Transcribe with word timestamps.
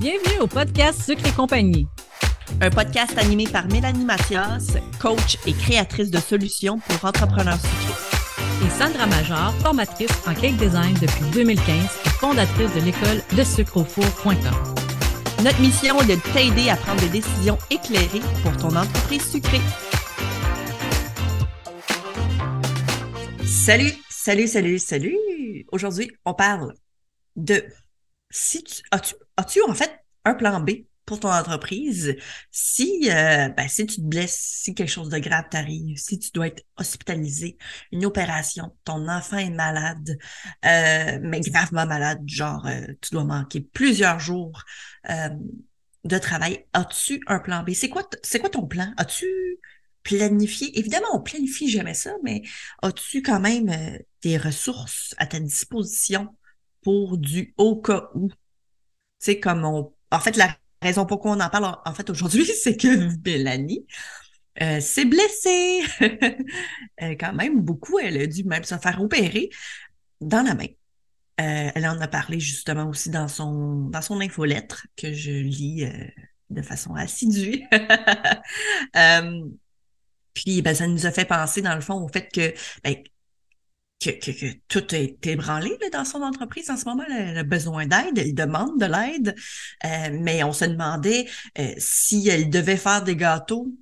Bienvenue 0.00 0.40
au 0.40 0.46
podcast 0.46 1.02
Sucre 1.02 1.26
et 1.26 1.32
compagnie. 1.32 1.86
Un 2.60 2.70
podcast 2.70 3.16
animé 3.18 3.46
par 3.46 3.66
Mélanie 3.68 4.04
Mathias, 4.04 4.76
coach 5.00 5.38
et 5.46 5.52
créatrice 5.52 6.10
de 6.10 6.18
solutions 6.18 6.78
pour 6.78 7.04
entrepreneurs 7.04 7.58
sucrés. 7.60 8.66
Et 8.66 8.70
Sandra 8.70 9.06
Major, 9.06 9.52
formatrice 9.60 10.10
en 10.26 10.34
cake 10.34 10.56
design 10.56 10.94
depuis 11.00 11.24
2015 11.32 11.66
et 12.04 12.08
fondatrice 12.10 12.74
de 12.74 12.80
l'école 12.80 13.22
de 13.36 13.44
sucreaufour.com. 13.44 14.34
Notre 15.42 15.60
mission 15.60 16.00
est 16.00 16.16
de 16.16 16.20
t'aider 16.32 16.68
à 16.68 16.76
prendre 16.76 17.00
des 17.00 17.08
décisions 17.08 17.58
éclairées 17.70 18.22
pour 18.42 18.56
ton 18.56 18.76
entreprise 18.76 19.28
sucrée. 19.30 19.60
Salut, 23.44 23.92
salut, 24.08 24.48
salut, 24.48 24.78
salut. 24.78 25.66
Aujourd'hui, 25.70 26.10
on 26.24 26.34
parle 26.34 26.74
de 27.36 27.64
si 28.32 28.64
tu 28.64 28.82
as-tu 28.90 29.14
as-tu 29.36 29.62
en 29.62 29.74
fait 29.74 30.00
un 30.24 30.34
plan 30.34 30.60
B 30.60 30.70
pour 31.04 31.20
ton 31.20 31.30
entreprise? 31.30 32.16
Si 32.50 33.10
euh, 33.10 33.48
ben, 33.50 33.68
si 33.68 33.86
tu 33.86 33.96
te 33.96 34.00
blesses, 34.00 34.38
si 34.62 34.74
quelque 34.74 34.88
chose 34.88 35.10
de 35.10 35.18
grave 35.18 35.44
t'arrive, 35.50 35.96
si 35.98 36.18
tu 36.18 36.30
dois 36.32 36.48
être 36.48 36.64
hospitalisé, 36.76 37.58
une 37.92 38.04
opération, 38.06 38.74
ton 38.84 39.06
enfant 39.08 39.38
est 39.38 39.50
malade, 39.50 40.18
euh, 40.64 41.18
mais 41.22 41.40
gravement 41.40 41.86
malade, 41.86 42.22
genre 42.26 42.66
euh, 42.66 42.86
tu 43.00 43.12
dois 43.12 43.24
manquer 43.24 43.60
plusieurs 43.60 44.18
jours 44.18 44.64
de 46.04 46.18
travail. 46.18 46.64
As-tu 46.72 47.20
un 47.26 47.38
plan 47.38 47.62
B? 47.62 47.72
C'est 47.74 47.88
quoi 47.88 48.08
c'est 48.22 48.38
quoi 48.38 48.48
ton 48.50 48.66
plan? 48.66 48.92
As-tu 48.96 49.26
planifié? 50.02 50.76
Évidemment, 50.78 51.08
on 51.12 51.20
planifie 51.20 51.68
jamais 51.68 51.94
ça, 51.94 52.14
mais 52.24 52.42
as-tu 52.82 53.22
quand 53.22 53.40
même 53.40 53.70
des 54.22 54.38
ressources 54.38 55.14
à 55.18 55.26
ta 55.26 55.38
disposition 55.38 56.34
pour 56.82 57.18
du 57.18 57.54
au 57.56 57.80
cas 57.80 58.10
où. 58.14 58.30
C'est 59.18 59.40
comme 59.40 59.64
on. 59.64 59.92
En 60.10 60.20
fait, 60.20 60.36
la 60.36 60.54
raison 60.82 61.06
pourquoi 61.06 61.32
on 61.32 61.40
en 61.40 61.48
parle 61.48 61.76
en 61.84 61.94
fait 61.94 62.10
aujourd'hui, 62.10 62.44
c'est 62.44 62.76
que 62.76 63.08
Mélanie 63.24 63.86
euh, 64.60 64.80
s'est 64.80 65.06
blessée. 65.06 65.82
quand 67.18 67.32
même 67.32 67.60
beaucoup. 67.60 67.98
Elle 67.98 68.20
a 68.20 68.26
dû 68.26 68.44
même 68.44 68.64
se 68.64 68.76
faire 68.76 69.00
opérer 69.00 69.48
dans 70.20 70.42
la 70.42 70.54
main. 70.54 70.66
Euh, 71.40 71.70
elle 71.74 71.86
en 71.86 71.98
a 72.00 72.08
parlé 72.08 72.38
justement 72.38 72.86
aussi 72.88 73.08
dans 73.08 73.26
son 73.26 73.88
dans 73.88 74.02
son 74.02 74.20
infolettre 74.20 74.86
que 74.96 75.14
je 75.14 75.30
lis 75.30 75.84
euh, 75.84 76.06
de 76.50 76.60
façon 76.60 76.94
assidue. 76.94 77.66
puis 80.34 80.60
ben, 80.60 80.74
ça 80.74 80.86
nous 80.86 81.06
a 81.06 81.10
fait 81.10 81.24
penser 81.24 81.62
dans 81.62 81.74
le 81.74 81.80
fond 81.80 82.02
au 82.02 82.08
fait 82.08 82.28
que 82.28 82.52
ben, 82.84 82.96
que, 84.02 84.46
tout 84.68 84.94
est 84.94 85.26
ébranlé 85.26 85.76
dans 85.92 86.04
son 86.04 86.22
entreprise 86.22 86.70
en 86.70 86.76
ce 86.76 86.84
moment. 86.84 87.04
Elle 87.08 87.38
a 87.38 87.44
besoin 87.44 87.86
d'aide, 87.86 88.18
elle 88.18 88.34
demande 88.34 88.80
de 88.80 88.86
l'aide, 88.86 89.34
euh, 89.84 90.18
mais 90.20 90.42
on 90.44 90.52
se 90.52 90.64
demandait 90.64 91.26
euh, 91.58 91.74
si 91.78 92.28
elle 92.28 92.50
devait 92.50 92.76
faire 92.76 93.02
des 93.02 93.16
gâteaux. 93.16 93.72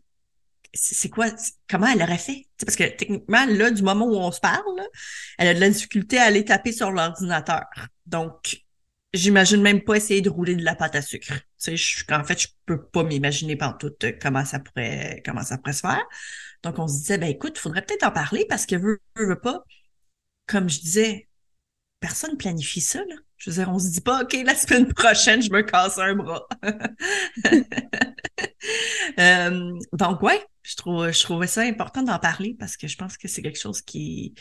C'est 0.72 1.08
quoi, 1.08 1.26
comment 1.68 1.88
elle 1.88 2.02
aurait 2.02 2.18
fait? 2.18 2.46
parce 2.64 2.76
que 2.76 2.84
techniquement, 2.84 3.44
là, 3.46 3.70
du 3.70 3.82
moment 3.82 4.06
où 4.06 4.14
on 4.14 4.30
se 4.30 4.40
parle, 4.40 4.62
elle 5.38 5.48
a 5.48 5.54
de 5.54 5.60
la 5.60 5.70
difficulté 5.70 6.18
à 6.18 6.24
aller 6.24 6.44
taper 6.44 6.72
sur 6.72 6.90
l'ordinateur. 6.92 7.64
Donc, 8.06 8.62
j'imagine 9.12 9.62
même 9.62 9.82
pas 9.82 9.96
essayer 9.96 10.20
de 10.20 10.30
rouler 10.30 10.56
de 10.56 10.64
la 10.64 10.74
pâte 10.74 10.94
à 10.94 11.02
sucre. 11.02 11.32
En 12.10 12.24
fait, 12.24 12.40
je 12.40 12.48
peux 12.66 12.82
pas 12.82 13.02
m'imaginer 13.02 13.58
tout 13.78 13.92
comment 14.20 14.44
ça 14.44 14.60
pourrait, 14.60 15.22
comment 15.24 15.42
ça 15.42 15.58
pourrait 15.58 15.72
se 15.72 15.80
faire. 15.80 16.04
Donc, 16.62 16.78
on 16.78 16.86
se 16.86 16.98
disait, 16.98 17.18
ben 17.18 17.30
écoute, 17.30 17.54
il 17.56 17.60
faudrait 17.60 17.82
peut-être 17.82 18.04
en 18.04 18.10
parler 18.10 18.46
parce 18.48 18.66
que 18.66 18.76
veut, 18.76 19.00
veut 19.16 19.40
pas, 19.40 19.64
comme 20.50 20.68
je 20.68 20.80
disais, 20.80 21.28
personne 22.00 22.36
planifie 22.36 22.80
ça. 22.80 22.98
Là. 22.98 23.14
Je 23.36 23.50
veux 23.50 23.56
dire, 23.56 23.72
on 23.72 23.78
se 23.78 23.90
dit 23.90 24.00
pas, 24.00 24.22
OK, 24.22 24.36
la 24.44 24.54
semaine 24.54 24.92
prochaine, 24.94 25.40
je 25.40 25.50
me 25.50 25.62
casse 25.62 25.98
un 25.98 26.14
bras. 26.14 26.46
Euh, 29.18 29.78
donc, 29.92 30.22
ouais, 30.22 30.40
je, 30.62 30.76
trouve, 30.76 31.10
je 31.10 31.20
trouvais 31.22 31.46
ça 31.46 31.62
important 31.62 32.02
d'en 32.02 32.18
parler 32.18 32.54
parce 32.58 32.76
que 32.76 32.86
je 32.86 32.96
pense 32.96 33.16
que 33.16 33.26
c'est 33.26 33.42
quelque 33.42 33.58
chose 33.58 33.82
qui. 33.82 34.34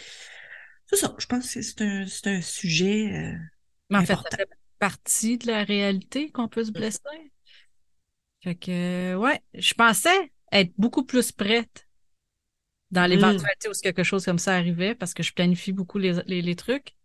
C'est 0.86 0.97
ça, 0.97 1.16
je 1.18 1.25
pense 1.25 1.53
que 1.53 1.62
c'est 1.62 1.81
un, 1.81 2.06
un, 2.26 2.41
sujet. 2.41 3.12
Euh, 3.14 3.38
Mais 3.90 3.97
en 3.97 4.06
fait, 4.06 4.16
ça 4.16 4.38
fait 4.38 4.50
partie 4.78 5.38
de 5.38 5.47
la 5.47 5.64
réalité 5.64 6.31
qu'on 6.31 6.47
peut 6.47 6.64
se 6.64 6.72
blesser. 6.72 7.00
Fait 8.44 8.56
que, 8.56 9.16
ouais, 9.16 9.41
je 9.53 9.74
pensais 9.74 10.31
être 10.52 10.72
beaucoup 10.78 11.03
plus 11.03 11.31
prête 11.31 11.89
dans 12.92 13.06
l'éventualité 13.06 13.70
où 13.70 13.72
quelque 13.82 14.04
chose 14.04 14.26
comme 14.26 14.40
ça 14.40 14.56
arrivait 14.56 14.96
parce 14.96 15.14
que 15.14 15.24
je 15.24 15.34
planifie 15.34 15.72
beaucoup 15.72 15.98
les, 15.98 16.24
les, 16.26 16.56
trucs. 16.56 16.96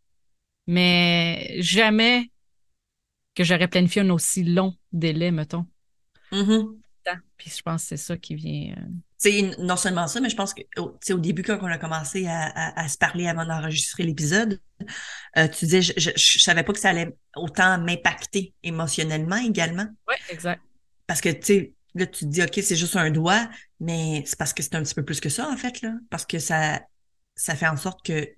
Mais 0.67 1.57
jamais 1.61 2.31
que 3.35 3.45
j'aurais 3.45 3.69
planifié 3.69 4.03
un 4.03 4.11
aussi 4.11 4.45
long 4.45 4.75
délai, 4.93 5.31
mettons. 5.31 5.67
Mm-hmm. 6.33 6.79
Puis 7.37 7.53
je 7.55 7.63
pense 7.63 7.83
que 7.83 7.89
c'est 7.89 7.97
ça 7.97 8.17
qui 8.17 8.35
vient. 8.35 8.75
Euh... 8.79 8.87
C'est 9.19 9.59
non 9.59 9.77
seulement 9.77 10.07
ça, 10.07 10.21
mais 10.21 10.29
je 10.29 10.37
pense 10.37 10.55
que 10.55 10.63
au, 10.79 10.99
au 11.11 11.19
début, 11.19 11.43
quand 11.43 11.59
on 11.61 11.67
a 11.67 11.79
commencé 11.79 12.27
à, 12.27 12.79
à, 12.79 12.89
se 12.89 12.99
parler 12.99 13.27
avant 13.27 13.45
d'enregistrer 13.45 14.03
l'épisode, 14.03 14.61
euh, 15.37 15.49
tu 15.49 15.67
disais, 15.67 15.83
je, 15.83 15.93
je, 15.97 16.11
je, 16.15 16.39
savais 16.39 16.63
pas 16.63 16.73
que 16.73 16.79
ça 16.79 16.91
allait 16.91 17.17
autant 17.37 17.79
m'impacter 17.79 18.55
émotionnellement 18.63 19.37
également. 19.37 19.87
Oui, 20.09 20.15
exact. 20.31 20.63
Parce 21.07 21.21
que, 21.21 21.31
tu 21.31 21.43
sais, 21.43 21.75
là, 21.95 22.07
tu 22.07 22.25
te 22.25 22.31
dis, 22.31 22.43
OK, 22.43 22.61
c'est 22.63 22.77
juste 22.77 22.97
un 22.97 23.11
doigt, 23.11 23.49
mais 23.81 24.23
c'est 24.27 24.39
parce 24.39 24.53
que 24.53 24.63
c'est 24.63 24.75
un 24.75 24.83
petit 24.83 24.95
peu 24.95 25.05
plus 25.05 25.21
que 25.21 25.29
ça, 25.29 25.49
en 25.49 25.57
fait, 25.57 25.83
là. 25.83 25.93
Parce 26.11 26.27
que 26.27 26.39
ça, 26.39 26.81
ça 27.37 27.55
fait 27.55 27.69
en 27.69 27.77
sorte 27.77 28.05
que 28.05 28.29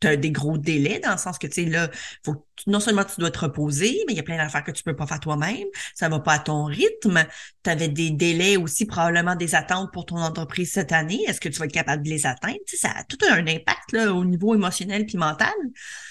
tu 0.00 0.08
as 0.08 0.16
des 0.16 0.30
gros 0.30 0.58
délais, 0.58 1.00
dans 1.00 1.12
le 1.12 1.18
sens 1.18 1.38
que, 1.38 1.46
tu 1.46 1.64
sais, 1.64 1.64
là, 1.64 1.90
faut, 2.24 2.46
non 2.66 2.80
seulement 2.80 3.04
tu 3.04 3.20
dois 3.20 3.30
te 3.30 3.38
reposer, 3.38 4.04
mais 4.06 4.12
il 4.12 4.16
y 4.16 4.20
a 4.20 4.22
plein 4.22 4.36
d'affaires 4.36 4.64
que 4.64 4.70
tu 4.70 4.82
peux 4.82 4.96
pas 4.96 5.06
faire 5.06 5.20
toi-même. 5.20 5.66
Ça 5.94 6.08
va 6.08 6.18
pas 6.18 6.34
à 6.34 6.38
ton 6.38 6.64
rythme. 6.64 7.24
Tu 7.62 7.70
avais 7.70 7.88
des 7.88 8.10
délais 8.10 8.56
aussi, 8.56 8.86
probablement 8.86 9.36
des 9.36 9.54
attentes 9.54 9.92
pour 9.92 10.06
ton 10.06 10.16
entreprise 10.16 10.72
cette 10.72 10.92
année. 10.92 11.22
Est-ce 11.26 11.40
que 11.40 11.48
tu 11.48 11.58
vas 11.58 11.66
être 11.66 11.72
capable 11.72 12.02
de 12.02 12.10
les 12.10 12.26
atteindre? 12.26 12.58
Tu 12.66 12.76
sais, 12.76 12.88
ça 12.88 12.94
a 12.96 13.04
tout 13.04 13.18
un 13.30 13.46
impact, 13.46 13.92
là, 13.92 14.12
au 14.12 14.24
niveau 14.24 14.54
émotionnel 14.54 15.06
puis 15.06 15.16
mental. 15.16 15.54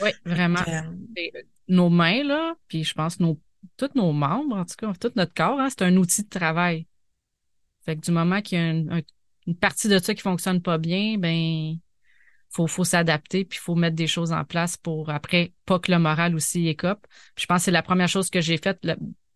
Oui, 0.02 0.12
vraiment. 0.26 0.62
Euh, 0.68 0.82
nos 1.68 1.90
mains, 1.90 2.24
là, 2.24 2.56
puis 2.68 2.84
je 2.84 2.94
pense 2.94 3.20
nos 3.20 3.40
tous 3.78 3.90
nos 3.96 4.12
membres, 4.12 4.58
en 4.58 4.66
tout 4.66 4.76
cas, 4.78 4.94
tout 5.00 5.12
notre 5.16 5.34
corps, 5.34 5.60
hein, 5.60 5.70
c'est 5.70 5.84
un 5.84 5.96
outil 5.98 6.24
de 6.24 6.30
travail. 6.30 6.88
Fait 7.86 7.96
que 7.96 8.02
du 8.02 8.12
moment 8.12 8.42
qu'il 8.42 8.58
y 8.58 8.62
a 8.62 8.70
une, 8.70 9.04
partie 9.60 9.90
de 9.90 10.00
ça 10.00 10.14
qui 10.14 10.22
fonctionne 10.22 10.62
pas 10.62 10.78
bien, 10.78 11.18
ben 11.18 11.76
faut, 12.50 12.68
faut 12.68 12.84
s'adapter, 12.84 13.46
puis 13.46 13.58
il 13.58 13.62
faut 13.62 13.76
mettre 13.76 13.96
des 13.96 14.08
choses 14.08 14.32
en 14.32 14.46
place 14.46 14.78
pour 14.78 15.10
après 15.10 15.54
pas 15.66 15.80
que 15.80 15.92
le 15.92 16.00
moral 16.00 16.36
aussi 16.36 16.68
écope. 16.68 17.06
je 17.38 17.46
pense 17.46 17.62
que 17.62 17.66
c'est 17.66 17.72
la 17.72 17.82
première 17.82 18.08
chose 18.08 18.30
que 18.30 18.42
j'ai 18.42 18.58
faite, 18.58 18.86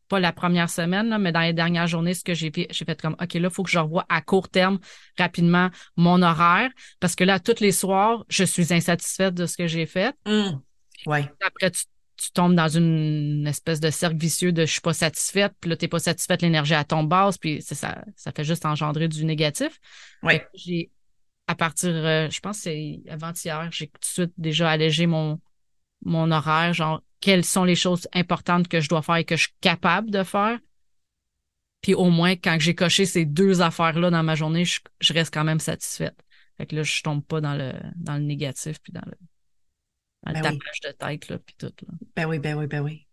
pas 0.07 0.19
la 0.19 0.31
première 0.31 0.69
semaine, 0.69 1.17
mais 1.19 1.31
dans 1.31 1.41
les 1.41 1.53
dernières 1.53 1.87
journées, 1.87 2.13
ce 2.13 2.23
que 2.23 2.33
j'ai 2.33 2.51
fait, 2.51 2.67
j'ai 2.69 2.85
fait 2.85 3.01
comme 3.01 3.15
OK, 3.21 3.33
là, 3.33 3.49
il 3.49 3.49
faut 3.49 3.63
que 3.63 3.69
je 3.69 3.79
revoie 3.79 4.05
à 4.09 4.21
court 4.21 4.49
terme 4.49 4.79
rapidement 5.17 5.69
mon 5.95 6.21
horaire. 6.21 6.69
Parce 6.99 7.15
que 7.15 7.23
là, 7.23 7.39
tous 7.39 7.59
les 7.59 7.71
soirs, 7.71 8.25
je 8.29 8.43
suis 8.43 8.73
insatisfaite 8.73 9.33
de 9.33 9.45
ce 9.45 9.57
que 9.57 9.67
j'ai 9.67 9.85
fait. 9.85 10.15
Mmh. 10.25 10.59
Ouais. 11.05 11.29
Après, 11.45 11.71
tu 11.71 11.83
tu 12.17 12.31
tombes 12.31 12.55
dans 12.55 12.67
une 12.67 13.45
espèce 13.47 13.79
de 13.79 13.89
cercle 13.91 14.17
vicieux 14.17 14.51
de 14.51 14.65
je 14.65 14.71
suis 14.71 14.81
pas 14.81 14.93
satisfaite, 14.93 15.53
puis 15.61 15.69
là, 15.69 15.77
t'es 15.77 15.87
pas 15.87 15.99
satisfaite, 15.99 16.41
l'énergie 16.41 16.73
à 16.73 16.83
tombe 16.83 17.07
basse, 17.07 17.37
puis 17.37 17.61
ça, 17.61 18.03
ça 18.15 18.31
fait 18.31 18.43
juste 18.43 18.65
engendrer 18.65 19.07
du 19.07 19.23
négatif. 19.23 19.79
Oui. 20.23 20.39
J'ai, 20.55 20.91
à 21.45 21.55
partir, 21.55 21.91
euh, 21.93 22.29
je 22.29 22.39
pense 22.39 22.57
que 22.57 22.63
c'est 22.63 23.01
avant-hier, 23.07 23.69
j'ai 23.71 23.87
tout 23.87 23.99
de 24.01 24.05
suite 24.05 24.33
déjà 24.37 24.69
allégé 24.69 25.05
mon, 25.05 25.39
mon 26.03 26.31
horaire, 26.31 26.73
genre, 26.73 27.03
quelles 27.21 27.45
sont 27.45 27.63
les 27.63 27.75
choses 27.75 28.07
importantes 28.13 28.67
que 28.67 28.81
je 28.81 28.89
dois 28.89 29.01
faire 29.03 29.17
et 29.17 29.25
que 29.25 29.35
je 29.35 29.43
suis 29.43 29.55
capable 29.61 30.09
de 30.09 30.23
faire. 30.23 30.59
Puis 31.81 31.93
au 31.93 32.09
moins, 32.09 32.31
quand 32.31 32.57
j'ai 32.59 32.75
coché 32.75 33.05
ces 33.05 33.25
deux 33.25 33.61
affaires-là 33.61 34.09
dans 34.09 34.23
ma 34.23 34.35
journée, 34.35 34.65
je, 34.65 34.79
je, 34.99 35.13
reste 35.13 35.33
quand 35.33 35.43
même 35.43 35.59
satisfaite. 35.59 36.17
Fait 36.57 36.65
que 36.65 36.75
là, 36.75 36.83
je 36.83 37.01
tombe 37.03 37.23
pas 37.23 37.39
dans 37.41 37.53
le, 37.53 37.73
dans 37.95 38.15
le 38.15 38.23
négatif, 38.23 38.79
puis 38.81 38.91
dans 38.91 39.03
le, 39.05 39.13
ben 40.23 40.41
tapage 40.41 40.79
de 40.83 40.91
tête, 40.91 41.29
là, 41.29 41.39
puis 41.39 41.55
tout. 41.57 41.73
Là. 41.81 41.93
Ben 42.15 42.25
oui, 42.25 42.39
ben 42.39 42.57
oui, 42.57 42.67
ben 42.67 42.81
oui. 42.81 43.05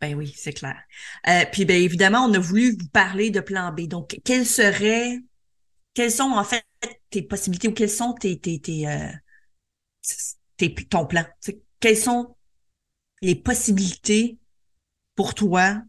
Ben 0.00 0.14
oui, 0.14 0.32
c'est 0.36 0.52
clair. 0.52 0.80
Euh, 1.28 1.44
puis 1.50 1.64
ben 1.64 1.80
évidemment, 1.80 2.26
on 2.26 2.34
a 2.34 2.38
voulu 2.38 2.72
vous 2.72 2.88
parler 2.88 3.30
de 3.30 3.40
plan 3.40 3.72
B. 3.72 3.82
Donc, 3.82 4.18
quelles 4.24 4.46
seraient, 4.46 5.18
quelles 5.94 6.10
sont 6.10 6.32
en 6.32 6.44
fait 6.44 6.64
tes 7.10 7.22
possibilités 7.22 7.68
ou 7.68 7.72
quelles 7.72 7.90
sont 7.90 8.12
tes, 8.14 8.38
tes, 8.38 8.60
tes, 8.60 8.88
euh, 8.88 9.08
tes 10.56 10.74
ton 10.74 11.06
plan? 11.06 11.24
quelles 11.80 11.96
sont 11.96 12.36
les 13.22 13.34
possibilités 13.34 14.38
pour 15.14 15.34
toi 15.34 15.82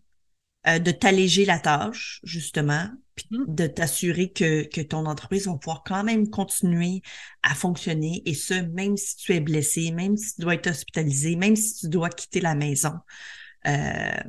euh, 0.67 0.79
de 0.79 0.91
t'alléger 0.91 1.45
la 1.45 1.59
tâche, 1.59 2.19
justement, 2.23 2.89
puis 3.15 3.27
mmh. 3.31 3.45
de 3.47 3.67
t'assurer 3.67 4.31
que, 4.31 4.67
que 4.67 4.81
ton 4.81 5.05
entreprise 5.05 5.47
va 5.47 5.55
pouvoir 5.55 5.83
quand 5.85 6.03
même 6.03 6.29
continuer 6.29 7.01
à 7.43 7.55
fonctionner, 7.55 8.21
et 8.25 8.33
ce, 8.33 8.53
même 8.53 8.97
si 8.97 9.15
tu 9.17 9.33
es 9.33 9.39
blessé, 9.39 9.91
même 9.91 10.17
si 10.17 10.35
tu 10.35 10.41
dois 10.41 10.55
être 10.55 10.67
hospitalisé, 10.67 11.35
même 11.35 11.55
si 11.55 11.75
tu 11.79 11.89
dois 11.89 12.09
quitter 12.09 12.41
la 12.41 12.55
maison 12.55 12.93
euh, 13.67 14.23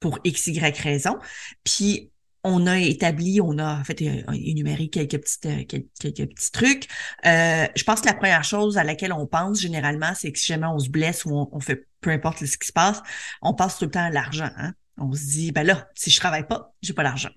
pour 0.00 0.18
X, 0.24 0.48
Y 0.48 0.78
raison. 0.80 1.18
Puis 1.64 2.12
on 2.44 2.66
a 2.66 2.78
établi, 2.78 3.40
on 3.40 3.58
a 3.58 3.84
fait 3.84 4.00
énuméré 4.00 4.88
quelques 4.88 5.20
petites 5.20 5.46
euh, 5.46 5.64
quelques, 5.64 6.28
petits 6.28 6.50
trucs. 6.50 6.88
Euh, 7.24 7.66
je 7.76 7.84
pense 7.84 8.00
que 8.00 8.06
la 8.06 8.14
première 8.14 8.44
chose 8.44 8.78
à 8.78 8.84
laquelle 8.84 9.12
on 9.12 9.26
pense 9.26 9.60
généralement, 9.60 10.12
c'est 10.14 10.32
que 10.32 10.38
si 10.38 10.46
jamais 10.46 10.66
on 10.66 10.78
se 10.78 10.90
blesse 10.90 11.24
ou 11.24 11.48
on, 11.52 11.60
fait 11.60 11.86
peu 12.00 12.10
importe 12.10 12.44
ce 12.44 12.58
qui 12.58 12.66
se 12.66 12.72
passe, 12.72 13.00
on 13.42 13.54
passe 13.54 13.78
tout 13.78 13.84
le 13.84 13.90
temps 13.92 14.04
à 14.04 14.10
l'argent. 14.10 14.50
Hein? 14.56 14.72
On 14.98 15.12
se 15.12 15.24
dit, 15.24 15.52
ben 15.52 15.66
là, 15.66 15.88
si 15.94 16.10
je 16.10 16.18
travaille 16.18 16.46
pas, 16.46 16.74
j'ai 16.82 16.92
pas 16.92 17.02
l'argent. 17.02 17.30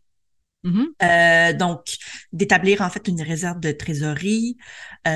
Mm-hmm. 0.63 0.85
Euh, 1.03 1.53
donc, 1.53 1.97
d'établir 2.31 2.81
en 2.81 2.89
fait 2.89 3.07
une 3.07 3.21
réserve 3.21 3.59
de 3.59 3.71
trésorerie 3.71 4.57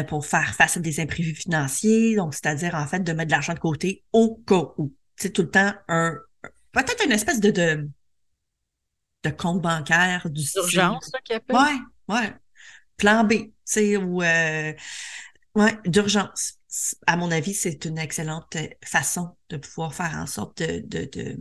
pour 0.08 0.26
faire 0.26 0.54
face 0.54 0.78
à 0.78 0.80
des 0.80 1.00
imprévus 1.00 1.36
financiers. 1.36 2.16
Donc, 2.16 2.34
c'est-à-dire 2.34 2.76
en 2.76 2.86
fait 2.86 3.00
de 3.00 3.12
mettre 3.14 3.28
de 3.28 3.32
l'argent 3.32 3.54
de 3.54 3.60
côté 3.60 4.04
au 4.14 4.36
cas 4.48 4.66
où. 4.78 4.94
C'est 5.16 5.32
tout 5.32 5.42
le 5.42 5.50
temps 5.50 5.74
un 5.88 6.18
peut-être 6.72 7.04
une 7.04 7.12
espèce 7.12 7.40
de, 7.40 7.52
de 7.52 7.90
de 9.24 9.30
compte 9.30 9.62
bancaire 9.62 10.30
du 10.30 10.44
D'urgence, 10.44 11.12
qui 11.24 11.34
appelle? 11.34 11.56
Ouais, 11.56 12.16
ouais. 12.16 12.34
Plan 12.98 13.24
B, 13.24 13.32
tu 13.32 13.52
sais, 13.66 13.98
ou 13.98 14.22
euh, 14.22 14.74
ouais, 15.56 15.78
d'urgence. 15.86 16.56
À 17.06 17.18
mon 17.18 17.32
avis, 17.32 17.54
c'est 17.54 17.86
une 17.86 17.98
excellente 17.98 18.56
façon 18.84 19.36
de 19.50 19.58
pouvoir 19.58 19.94
faire 19.94 20.16
en 20.16 20.26
sorte 20.26 20.62
de, 20.62 20.82
de, 20.86 21.10
de, 21.12 21.38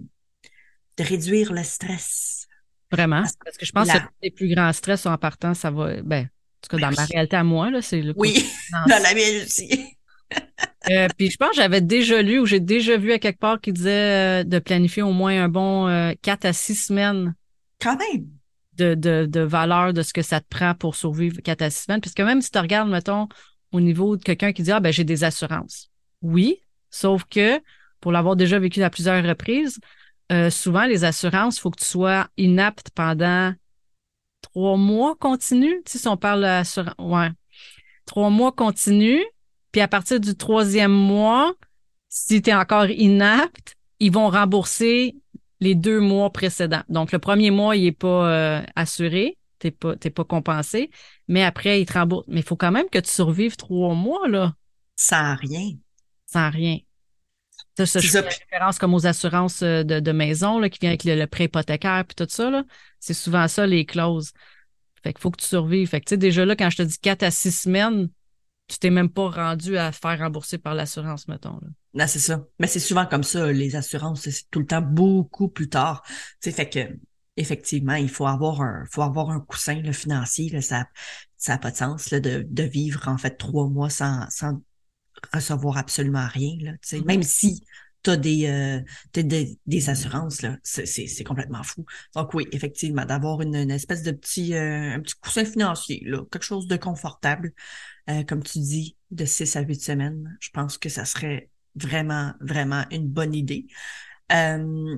de 0.98 1.04
réduire 1.04 1.52
le 1.52 1.62
stress. 1.62 2.46
Vraiment. 2.90 3.22
Parce, 3.44 3.56
que 3.56 3.66
je 3.66 3.72
pense 3.72 3.88
que 3.90 3.98
les 4.22 4.30
plus 4.30 4.52
grands 4.54 4.72
stress 4.72 5.06
en 5.06 5.16
partant, 5.18 5.54
ça 5.54 5.70
va. 5.70 6.00
Ben, 6.02 6.24
en 6.24 6.26
tout 6.62 6.76
cas, 6.76 6.90
dans 6.90 6.96
ma 6.96 7.04
réalité 7.04 7.36
à 7.36 7.44
moi, 7.44 7.70
là, 7.70 7.82
c'est 7.82 8.00
le 8.00 8.14
Oui, 8.16 8.44
dans 8.88 9.02
la 9.02 9.14
mienne 9.14 9.44
aussi. 9.44 9.94
euh, 10.90 11.08
puis 11.16 11.30
je 11.30 11.36
pense 11.36 11.50
que 11.50 11.56
j'avais 11.56 11.80
déjà 11.80 12.22
lu 12.22 12.38
ou 12.38 12.46
j'ai 12.46 12.60
déjà 12.60 12.96
vu 12.96 13.12
à 13.12 13.18
quelque 13.18 13.38
part 13.38 13.60
qui 13.60 13.72
disait 13.72 14.40
euh, 14.40 14.44
de 14.44 14.58
planifier 14.58 15.02
au 15.02 15.12
moins 15.12 15.44
un 15.44 15.48
bon 15.48 15.86
euh, 15.86 16.12
4 16.22 16.46
à 16.46 16.52
6 16.52 16.74
semaines 16.74 17.34
quand 17.80 17.96
même. 17.96 18.26
De, 18.74 18.94
de, 18.94 19.26
de 19.26 19.40
valeur 19.40 19.92
de 19.92 20.02
ce 20.02 20.12
que 20.12 20.22
ça 20.22 20.40
te 20.40 20.46
prend 20.48 20.72
pour 20.72 20.94
survivre 20.94 21.40
quatre 21.42 21.62
à 21.62 21.70
six 21.70 21.84
semaines. 21.84 22.00
Puisque 22.00 22.20
même 22.20 22.40
si 22.40 22.52
tu 22.52 22.58
regardes, 22.58 22.88
mettons, 22.88 23.26
au 23.72 23.80
niveau 23.80 24.16
de 24.16 24.22
quelqu'un 24.22 24.52
qui 24.52 24.62
dit 24.62 24.70
Ah, 24.70 24.78
ben, 24.78 24.92
j'ai 24.92 25.02
des 25.02 25.24
assurances. 25.24 25.90
Oui, 26.22 26.62
sauf 26.88 27.24
que 27.24 27.60
pour 28.00 28.12
l'avoir 28.12 28.36
déjà 28.36 28.58
vécu 28.60 28.80
à 28.82 28.90
plusieurs 28.90 29.24
reprises, 29.24 29.80
euh, 30.30 30.50
souvent, 30.50 30.84
les 30.84 31.04
assurances, 31.04 31.56
il 31.56 31.60
faut 31.60 31.70
que 31.70 31.80
tu 31.80 31.86
sois 31.86 32.28
inapte 32.36 32.90
pendant 32.94 33.54
trois 34.42 34.76
mois 34.76 35.16
continus. 35.16 35.76
Tu 35.84 35.92
sais, 35.92 35.98
si 35.98 36.08
on 36.08 36.16
parle 36.16 36.42
d'assurance, 36.42 36.94
ouais. 36.98 37.30
Trois 38.06 38.30
mois 38.30 38.52
continus. 38.52 39.24
Puis 39.72 39.80
à 39.80 39.88
partir 39.88 40.20
du 40.20 40.34
troisième 40.34 40.92
mois, 40.92 41.54
si 42.08 42.40
tu 42.40 42.50
es 42.50 42.54
encore 42.54 42.86
inapte, 42.86 43.74
ils 44.00 44.12
vont 44.12 44.28
rembourser 44.28 45.16
les 45.60 45.74
deux 45.74 46.00
mois 46.00 46.30
précédents. 46.30 46.82
Donc, 46.88 47.12
le 47.12 47.18
premier 47.18 47.50
mois, 47.50 47.76
il 47.76 47.84
n'est 47.84 47.92
pas 47.92 48.30
euh, 48.30 48.62
assuré, 48.76 49.36
tu 49.58 49.66
n'es 49.66 49.70
pas, 49.72 49.96
pas 49.96 50.24
compensé, 50.24 50.90
mais 51.26 51.42
après, 51.42 51.80
il 51.80 51.86
te 51.86 51.94
rembourse. 51.94 52.24
Mais 52.28 52.40
il 52.40 52.46
faut 52.46 52.56
quand 52.56 52.70
même 52.70 52.88
que 52.90 52.98
tu 52.98 53.10
survives 53.10 53.56
trois 53.56 53.94
mois, 53.94 54.28
là. 54.28 54.54
Sans 54.96 55.34
rien. 55.36 55.72
Sans 56.26 56.50
rien. 56.50 56.78
Ça, 57.76 57.86
ça, 57.86 58.00
je 58.00 58.08
fais 58.08 58.20
référence 58.20 58.78
comme 58.78 58.94
aux 58.94 59.06
assurances 59.06 59.62
euh, 59.62 59.84
de, 59.84 60.00
de 60.00 60.12
maison 60.12 60.58
là, 60.58 60.68
qui 60.68 60.78
vient 60.80 60.90
avec 60.90 61.04
le, 61.04 61.26
prêt 61.26 61.44
hypothécaire 61.44 62.04
puis 62.04 62.14
tout 62.16 62.26
ça. 62.28 62.50
Là. 62.50 62.64
C'est 62.98 63.14
souvent 63.14 63.46
ça, 63.46 63.66
les 63.66 63.84
clauses. 63.84 64.32
Fait 65.02 65.12
qu'il 65.12 65.22
faut 65.22 65.30
que 65.30 65.40
tu 65.40 65.46
survives. 65.46 65.88
Fait 65.88 66.00
que, 66.00 66.06
tu 66.06 66.10
sais, 66.10 66.16
déjà 66.16 66.44
là, 66.44 66.56
quand 66.56 66.70
je 66.70 66.78
te 66.78 66.82
dis 66.82 66.98
quatre 66.98 67.22
à 67.22 67.30
six 67.30 67.52
semaines, 67.52 68.08
tu 68.66 68.78
t'es 68.78 68.90
même 68.90 69.08
pas 69.08 69.30
rendu 69.30 69.78
à 69.78 69.92
faire 69.92 70.18
rembourser 70.18 70.58
par 70.58 70.74
l'assurance, 70.74 71.28
mettons. 71.28 71.58
Là. 71.62 71.68
Non, 71.94 72.06
c'est 72.06 72.18
ça. 72.18 72.44
Mais 72.58 72.66
c'est 72.66 72.80
souvent 72.80 73.06
comme 73.06 73.22
ça, 73.22 73.50
les 73.50 73.76
assurances, 73.76 74.22
c'est 74.22 74.50
tout 74.50 74.58
le 74.60 74.66
temps 74.66 74.82
beaucoup 74.82 75.48
plus 75.48 75.68
tard. 75.68 76.02
Tu 76.04 76.14
sais, 76.40 76.52
fait 76.52 76.68
que 76.68 76.80
effectivement, 77.36 77.94
il 77.94 78.10
faut 78.10 78.26
avoir 78.26 78.60
un, 78.60 78.84
faut 78.90 79.02
avoir 79.02 79.30
un 79.30 79.40
coussin 79.40 79.80
le 79.80 79.92
financier. 79.92 80.50
Là, 80.50 80.60
ça 80.60 80.86
ça 81.36 81.52
n'a 81.52 81.58
pas 81.58 81.70
de 81.70 81.76
sens 81.76 82.10
là, 82.10 82.20
de, 82.20 82.44
de 82.48 82.62
vivre 82.64 83.06
en 83.06 83.16
fait 83.16 83.36
trois 83.36 83.68
mois 83.68 83.90
sans, 83.90 84.28
sans 84.28 84.60
recevoir 85.32 85.76
absolument 85.78 86.26
rien. 86.26 86.56
Là, 86.60 86.72
tu 86.72 86.78
sais. 86.82 86.98
Mm-hmm. 86.98 87.06
Même 87.06 87.22
si 87.22 87.64
tu 88.02 88.10
as 88.10 88.16
des, 88.16 88.46
euh, 88.46 88.80
des, 89.12 89.58
des, 89.66 89.90
assurances, 89.90 90.42
là, 90.42 90.56
c'est 90.62 91.24
complètement 91.24 91.62
fou. 91.62 91.84
Donc 92.14 92.32
oui, 92.34 92.46
effectivement, 92.52 93.04
d'avoir 93.04 93.40
une, 93.42 93.56
une, 93.56 93.70
espèce 93.70 94.02
de 94.02 94.12
petit, 94.12 94.54
euh, 94.54 94.94
un 94.94 95.00
petit 95.00 95.16
coussin 95.20 95.44
financier, 95.44 96.02
là, 96.06 96.22
quelque 96.30 96.44
chose 96.44 96.66
de 96.66 96.76
confortable, 96.76 97.52
euh, 98.08 98.22
comme 98.24 98.42
tu 98.42 98.60
dis, 98.60 98.96
de 99.10 99.24
six 99.24 99.56
à 99.56 99.60
huit 99.60 99.82
semaines, 99.82 100.36
je 100.40 100.50
pense 100.50 100.78
que 100.78 100.88
ça 100.88 101.04
serait 101.04 101.50
vraiment, 101.74 102.32
vraiment 102.40 102.84
une 102.90 103.08
bonne 103.08 103.34
idée. 103.34 103.66
Euh, 104.32 104.96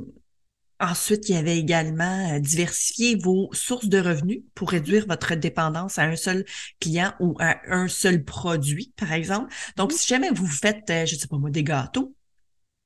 ensuite, 0.80 1.28
il 1.28 1.34
y 1.34 1.38
avait 1.38 1.58
également 1.58 2.34
euh, 2.34 2.40
diversifier 2.40 3.16
vos 3.16 3.50
sources 3.52 3.86
de 3.88 3.98
revenus 3.98 4.40
pour 4.54 4.70
réduire 4.70 5.06
votre 5.06 5.34
dépendance 5.34 5.98
à 5.98 6.04
un 6.04 6.16
seul 6.16 6.44
client 6.80 7.12
ou 7.20 7.36
à 7.40 7.58
un 7.68 7.88
seul 7.88 8.24
produit, 8.24 8.92
par 8.96 9.12
exemple. 9.12 9.52
Donc, 9.76 9.92
si 9.92 10.08
jamais 10.08 10.30
vous 10.30 10.46
faites, 10.46 10.88
euh, 10.90 11.06
je 11.06 11.14
ne 11.14 11.20
sais 11.20 11.28
pas 11.28 11.38
moi, 11.38 11.50
des 11.50 11.64
gâteaux, 11.64 12.14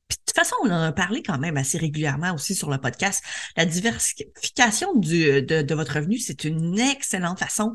puis 0.08 0.18
de 0.18 0.22
toute 0.26 0.36
façon, 0.36 0.56
on 0.62 0.70
en 0.70 0.82
a 0.82 0.92
parlé 0.92 1.22
quand 1.22 1.38
même 1.38 1.56
assez 1.56 1.78
régulièrement 1.78 2.34
aussi 2.34 2.54
sur 2.54 2.70
le 2.70 2.78
podcast. 2.78 3.24
La 3.56 3.64
diversification 3.66 4.94
du, 4.94 5.42
de, 5.42 5.62
de 5.62 5.74
votre 5.74 5.94
revenu, 5.94 6.18
c'est 6.18 6.44
une 6.44 6.78
excellente 6.78 7.38
façon. 7.38 7.74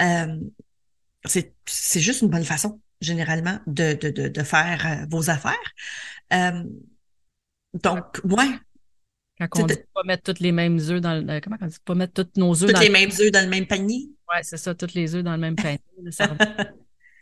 Euh, 0.00 0.36
c'est 1.26 2.00
juste 2.00 2.22
une 2.22 2.28
bonne 2.28 2.44
façon 2.44 2.80
généralement 3.00 3.58
de, 3.66 3.94
de, 3.94 4.10
de, 4.10 4.28
de 4.28 4.42
faire 4.42 4.86
euh, 4.86 5.06
vos 5.10 5.30
affaires. 5.30 5.56
Euh, 6.32 6.64
donc, 7.74 8.20
ouais. 8.24 8.58
Quand 9.48 9.62
on 9.62 9.66
dit 9.66 9.76
pas 9.94 10.02
mettre 10.04 10.22
toutes 10.24 10.40
les 10.40 10.52
mêmes 10.52 10.78
œufs 10.78 11.00
dans 11.00 11.14
le. 11.14 11.40
Comment 11.40 11.56
on 11.60 11.66
dit? 11.66 11.76
Pas 11.84 11.94
mettre 11.94 12.22
tous 12.22 12.40
nos 12.40 12.62
œufs 12.62 12.70
Toutes 12.70 12.82
les 12.82 12.90
mêmes 12.90 13.10
œufs 13.20 13.32
dans 13.32 13.44
le 13.44 13.48
même 13.48 13.66
panier? 13.66 14.10
Ouais, 14.28 14.42
c'est 14.42 14.56
ça, 14.56 14.74
tous 14.74 14.94
les 14.94 15.14
œufs 15.14 15.24
dans 15.24 15.32
le 15.32 15.38
même 15.38 15.56
panier. 15.56 15.80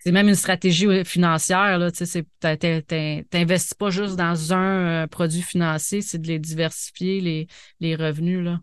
c'est 0.00 0.12
même 0.12 0.28
une 0.28 0.34
stratégie 0.34 1.04
financière. 1.04 1.78
Là, 1.78 1.90
tu 1.90 2.06
sais, 2.06 2.24
t'investis 3.30 3.74
pas 3.74 3.90
juste 3.90 4.16
dans 4.16 4.52
un 4.52 5.04
euh, 5.04 5.06
produit 5.06 5.42
financier, 5.42 6.02
c'est 6.02 6.18
de 6.18 6.26
les 6.26 6.38
diversifier, 6.38 7.20
les, 7.20 7.46
les 7.80 7.94
revenus. 7.96 8.44
Là. 8.44 8.60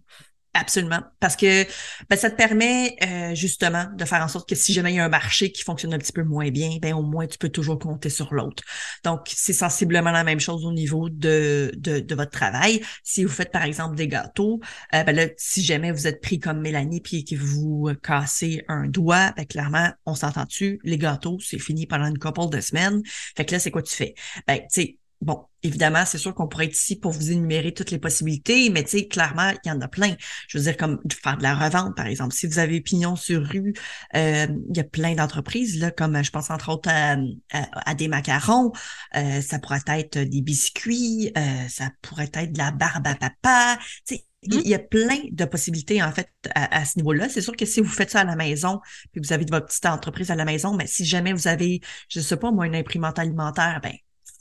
Absolument. 0.57 1.01
Parce 1.19 1.35
que 1.35 1.65
ben, 2.09 2.15
ça 2.15 2.31
te 2.31 2.37
permet 2.37 2.95
euh, 3.03 3.35
justement 3.35 3.87
de 3.93 4.05
faire 4.05 4.23
en 4.23 4.29
sorte 4.29 4.47
que 4.47 4.55
si 4.55 4.71
jamais 4.71 4.93
il 4.93 4.95
y 4.95 4.99
a 4.99 5.05
un 5.05 5.09
marché 5.09 5.51
qui 5.51 5.63
fonctionne 5.63 5.93
un 5.93 5.97
petit 5.97 6.13
peu 6.13 6.23
moins 6.23 6.49
bien, 6.49 6.77
ben 6.81 6.93
au 6.93 7.01
moins 7.01 7.27
tu 7.27 7.37
peux 7.37 7.49
toujours 7.49 7.77
compter 7.77 8.09
sur 8.09 8.33
l'autre. 8.33 8.63
Donc, 9.03 9.27
c'est 9.27 9.51
sensiblement 9.51 10.11
la 10.11 10.23
même 10.23 10.39
chose 10.39 10.63
au 10.63 10.71
niveau 10.71 11.09
de, 11.09 11.73
de, 11.75 11.99
de, 11.99 12.15
votre 12.15 12.31
travail. 12.31 12.81
Si 13.03 13.25
vous 13.25 13.29
faites 13.29 13.51
par 13.51 13.63
exemple 13.63 13.97
des 13.97 14.07
gâteaux, 14.07 14.61
euh, 14.93 15.03
ben 15.03 15.13
là, 15.13 15.27
si 15.35 15.61
jamais 15.61 15.91
vous 15.91 16.07
êtes 16.07 16.21
pris 16.21 16.39
comme 16.39 16.61
Mélanie 16.61 17.01
puis 17.01 17.25
que 17.25 17.35
vous 17.35 17.89
cassez 18.01 18.63
un 18.69 18.87
doigt, 18.87 19.33
ben 19.35 19.45
clairement, 19.45 19.91
on 20.05 20.15
s'entend-tu, 20.15 20.79
les 20.85 20.97
gâteaux, 20.97 21.37
c'est 21.41 21.59
fini 21.59 21.85
pendant 21.85 22.05
une 22.05 22.17
couple 22.17 22.47
de 22.49 22.61
semaines. 22.61 23.01
Fait 23.35 23.43
que 23.43 23.51
là, 23.51 23.59
c'est 23.59 23.71
quoi 23.71 23.81
tu 23.81 23.93
fais? 23.93 24.15
Ben, 24.47 24.59
tu 24.59 24.65
sais, 24.69 24.99
Bon, 25.21 25.45
évidemment, 25.63 26.05
c'est 26.05 26.17
sûr 26.17 26.35
qu'on 26.35 26.47
pourrait 26.47 26.65
être 26.65 26.75
ici 26.75 26.97
pour 26.97 27.11
vous 27.11 27.31
énumérer 27.31 27.73
toutes 27.73 27.89
les 27.91 27.97
possibilités, 27.99 28.69
mais 28.69 28.83
tu 28.83 28.91
sais, 28.91 29.07
clairement, 29.07 29.51
il 29.63 29.67
y 29.67 29.71
en 29.71 29.79
a 29.81 29.87
plein. 29.87 30.15
Je 30.47 30.57
veux 30.57 30.63
dire, 30.65 30.77
comme 30.77 30.99
faire 31.09 31.37
de 31.37 31.43
la 31.43 31.55
revente, 31.55 31.95
par 31.95 32.05
exemple. 32.05 32.33
Si 32.33 32.47
vous 32.47 32.59
avez 32.59 32.81
pignon 32.81 33.15
sur 33.15 33.41
rue, 33.43 33.73
euh, 34.15 34.47
il 34.69 34.77
y 34.77 34.79
a 34.79 34.83
plein 34.83 35.15
d'entreprises, 35.15 35.79
là, 35.79 35.91
comme 35.91 36.21
je 36.23 36.31
pense 36.31 36.49
entre 36.49 36.69
autres 36.69 36.89
à, 36.91 37.95
des 37.95 38.07
macarons, 38.07 38.71
euh, 39.15 39.41
ça 39.41 39.59
pourrait 39.59 39.79
être 39.87 40.19
des 40.19 40.41
biscuits, 40.41 41.31
euh, 41.37 41.67
ça 41.69 41.91
pourrait 42.01 42.29
être 42.33 42.51
de 42.51 42.57
la 42.57 42.71
barbe 42.71 43.07
à 43.07 43.15
papa. 43.15 43.79
Tu 44.07 44.15
sais, 44.15 44.25
il 44.43 44.67
y 44.67 44.75
a 44.75 44.79
plein 44.79 45.21
de 45.31 45.45
possibilités, 45.45 46.03
en 46.03 46.11
fait, 46.11 46.29
à, 46.53 46.81
à 46.81 46.85
ce 46.85 46.97
niveau-là. 46.97 47.29
C'est 47.29 47.41
sûr 47.41 47.55
que 47.55 47.65
si 47.65 47.81
vous 47.81 47.89
faites 47.89 48.11
ça 48.11 48.21
à 48.21 48.23
la 48.25 48.35
maison, 48.35 48.79
puis 49.11 49.21
vous 49.23 49.33
avez 49.33 49.45
votre 49.49 49.65
petite 49.67 49.85
entreprise 49.85 50.29
à 50.29 50.35
la 50.35 50.45
maison, 50.45 50.75
mais 50.75 50.87
si 50.87 51.05
jamais 51.05 51.33
vous 51.33 51.47
avez, 51.47 51.81
je 52.09 52.19
sais 52.19 52.37
pas, 52.37 52.51
moi, 52.51 52.67
une 52.67 52.75
imprimante 52.75 53.17
alimentaire, 53.17 53.79
ben, 53.81 53.93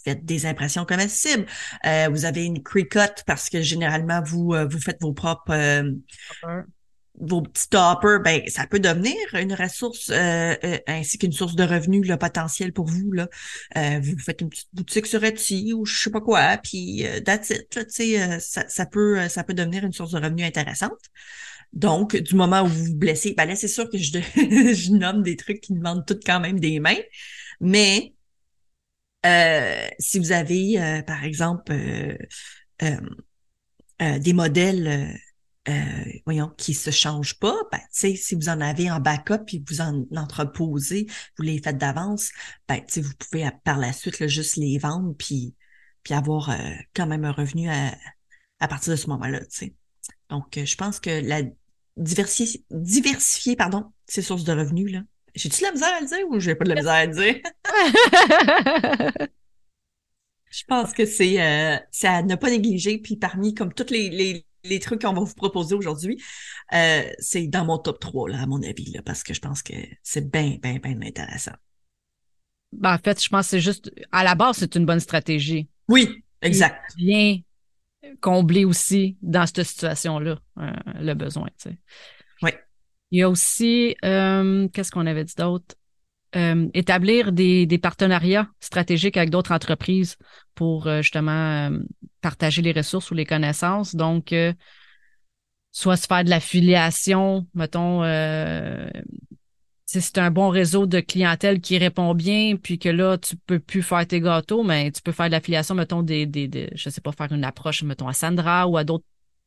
faites 0.05 0.25
des 0.25 0.47
impressions 0.47 0.85
comestibles. 0.85 1.47
Euh, 1.87 2.09
vous 2.11 2.25
avez 2.25 2.45
une 2.45 2.63
Cricut 2.63 3.23
parce 3.27 3.49
que 3.49 3.63
généralement, 3.63 4.23
vous, 4.23 4.55
euh, 4.55 4.67
vous 4.67 4.81
faites 4.81 5.01
vos 5.01 5.13
propres... 5.13 5.53
Euh, 5.53 5.93
vos 7.21 7.43
petits 7.43 7.69
toppers, 7.69 8.21
ben 8.25 8.43
ça 8.49 8.67
peut 8.67 8.81
devenir 8.81 9.15
une 9.35 9.55
ressource 9.55 10.11
ainsi 10.11 11.17
qu'une 11.17 11.31
source 11.31 11.55
de 11.55 11.63
revenus 11.63 12.09
là, 12.09 12.17
potentiel 12.17 12.73
pour 12.73 12.87
vous. 12.87 13.13
Là. 13.13 13.29
vous 14.01 14.19
faites 14.19 14.41
une 14.41 14.49
petite 14.49 14.71
boutique 14.73 15.07
sur 15.07 15.23
Etsy 15.23 15.73
ou 15.75 15.85
je 15.85 15.97
sais 15.97 16.11
pas 16.11 16.21
quoi, 16.21 16.57
puis 16.61 17.07
that's 17.25 17.51
it, 17.51 17.73
là, 17.77 18.41
ça, 18.41 18.69
ça, 18.69 18.87
peut, 18.87 19.29
ça 19.29 19.45
peut 19.45 19.55
devenir 19.55 19.85
une 19.85 19.93
source 19.93 20.11
de 20.11 20.17
revenus 20.17 20.45
intéressante. 20.45 20.99
Donc, 21.73 22.17
du 22.17 22.35
moment 22.35 22.63
où 22.63 22.67
vous 22.67 22.85
vous 22.87 22.97
blessez, 22.97 23.35
ben 23.37 23.47
là, 23.47 23.55
c'est 23.55 23.69
sûr 23.69 23.89
que 23.89 23.99
je, 23.99 24.19
je 24.35 24.91
nomme 24.93 25.23
des 25.23 25.37
trucs 25.37 25.61
qui 25.61 25.73
demandent 25.73 26.05
toutes 26.05 26.25
quand 26.27 26.41
même 26.41 26.59
des 26.59 26.81
mains, 26.81 27.01
mais 27.61 28.13
euh, 29.25 29.87
si 29.99 30.19
vous 30.19 30.33
avez, 30.33 30.81
euh, 30.81 31.03
par 31.03 31.25
exemple, 31.25 31.73
euh, 32.83 32.99
des 34.19 34.33
modèles 34.33 35.19
voyons, 36.27 36.51
qui 36.59 36.75
se 36.75 36.91
changent 36.91 37.39
pas, 37.39 37.57
ben, 37.73 37.81
si 37.91 38.35
vous 38.35 38.49
en 38.49 38.61
avez 38.61 38.91
en 38.91 39.01
backup 39.01 39.45
et 39.53 39.63
vous 39.67 39.81
en 39.81 40.05
entreposez, 40.15 41.07
vous 41.39 41.45
les 41.45 41.61
faites 41.63 41.79
d'avance, 41.79 42.31
ben, 42.69 42.81
vous 42.97 43.15
pouvez 43.19 43.49
par 43.65 43.79
la 43.79 43.93
suite 43.93 44.27
juste 44.27 44.57
les 44.57 44.79
vendre 44.79 45.15
puis, 45.17 45.55
puis 46.03 46.15
avoir 46.15 46.55
quand 46.95 47.07
même 47.07 47.25
un 47.25 47.33
revenu 47.33 47.71
à, 47.71 47.97
à 48.61 48.69
partir 48.69 48.93
de 48.93 48.97
ce 48.97 49.09
moment-là. 49.09 49.41
Donc, 50.29 50.59
je 50.63 50.75
pense 50.77 51.01
que 51.01 51.11
la, 51.11 51.43
diversifier, 51.97 52.65
diversifier 52.71 53.57
pardon, 53.57 53.93
ses 54.07 54.23
sources 54.23 54.45
de 54.45 54.53
revenus. 54.53 54.93
Là. 54.93 55.03
J'ai-tu 55.35 55.63
la 55.63 55.73
misère 55.73 55.93
à 55.97 56.01
le 56.01 56.07
dire 56.07 56.29
ou 56.29 56.39
j'ai 56.39 56.55
pas 56.55 56.65
de 56.65 56.71
la 56.71 56.77
misère 56.77 56.93
à 56.93 57.07
le 57.07 57.13
dire? 57.13 57.41
Je 60.51 60.63
pense 60.69 60.93
que 60.93 61.05
c'est 61.05 61.43
euh, 61.43 61.77
à 62.05 62.23
ne 62.23 62.37
pas 62.37 62.51
négliger. 62.51 62.99
Puis 62.99 63.17
parmi 63.17 63.55
comme 63.55 63.75
tous 63.75 63.91
les, 63.91 64.09
les, 64.09 64.47
les 64.63 64.79
trucs 64.79 65.03
qu'on 65.03 65.13
va 65.13 65.21
vous 65.21 65.35
proposer 65.35 65.75
aujourd'hui, 65.75 66.23
euh, 66.73 67.03
c'est 67.19 67.49
dans 67.49 67.65
mon 67.65 67.79
top 67.79 67.99
3, 67.99 68.31
là, 68.31 68.43
à 68.43 68.47
mon 68.47 68.63
avis, 68.63 68.93
là, 68.93 69.03
parce 69.03 69.25
que 69.25 69.35
je 69.35 69.41
pense 69.41 69.63
que 69.63 69.75
c'est 70.05 70.31
bien, 70.31 70.59
bien, 70.63 70.79
bien 70.79 71.03
intéressant. 71.03 71.55
Ben, 72.71 72.95
en 72.95 72.99
fait, 72.99 73.21
je 73.23 73.29
pense 73.29 73.47
que 73.47 73.51
c'est 73.51 73.61
juste, 73.61 73.91
à 74.13 74.23
la 74.23 74.37
base, 74.37 74.59
c'est 74.59 74.77
une 74.77 74.87
bonne 74.87 75.01
stratégie. 75.01 75.69
Oui, 75.89 76.25
exact. 76.41 76.95
Bien 76.97 77.41
combler 78.21 78.65
aussi 78.65 79.17
dans 79.23 79.47
cette 79.47 79.63
situation-là 79.65 80.39
euh, 80.59 80.73
le 81.01 81.15
besoin. 81.15 81.49
Tu 81.59 81.71
sais. 81.71 81.79
Il 83.15 83.19
y 83.19 83.23
a 83.23 83.31
aussi, 83.31 83.95
euh, 84.05 84.67
qu'est-ce 84.73 84.91
qu'on 84.91 85.07
avait 85.07 85.23
dit 85.23 85.37
d'autre? 85.39 85.77
Euh, 86.35 86.69
établir 86.75 87.31
des, 87.31 87.79
partenariats 87.81 88.49
stratégiques 88.59 89.17
avec 89.17 89.31
d'autres 89.31 89.53
entreprises 89.53 90.17
pour 90.57 90.91
justement 91.01 91.71
partager 92.21 92.61
les 92.61 92.73
ressources 92.73 93.13
ou 93.13 93.15
les 93.15 93.25
connaissances. 93.25 93.95
Donc, 93.95 94.35
soit 95.71 95.97
se 95.97 96.09
faire 96.09 96.25
de 96.25 96.31
l'affiliation, 96.31 97.47
mettons, 97.55 98.03
c'est 99.87 100.19
un 100.19 100.33
bon 100.33 100.49
réseau 100.49 100.87
de 100.87 100.99
clientèle 100.99 101.61
qui 101.61 101.79
répond 101.79 102.15
bien, 102.15 102.57
puis 102.57 102.81
que 102.81 102.89
là, 102.89 103.17
tu 103.17 103.37
peux 103.37 103.61
plus 103.61 103.85
faire 103.85 104.05
tes 104.05 104.21
gâteaux, 104.21 104.65
mais 104.65 104.91
tu 104.91 105.03
peux 105.03 105.13
faire 105.13 105.27
de 105.27 105.31
l'affiliation, 105.31 105.77
mettons, 105.77 106.03
des, 106.03 106.27
des, 106.27 106.49
des, 106.49 106.69
je 106.75 106.91
sais 106.91 107.01
pas, 107.01 107.13
faire 107.13 107.31
une 107.31 107.45
approche, 107.45 107.85
mettons, 107.85 108.09
à 108.09 108.13
Sandra 108.13 108.67
ou 108.67 108.77
à 108.77 108.83
d'autres 108.83 109.05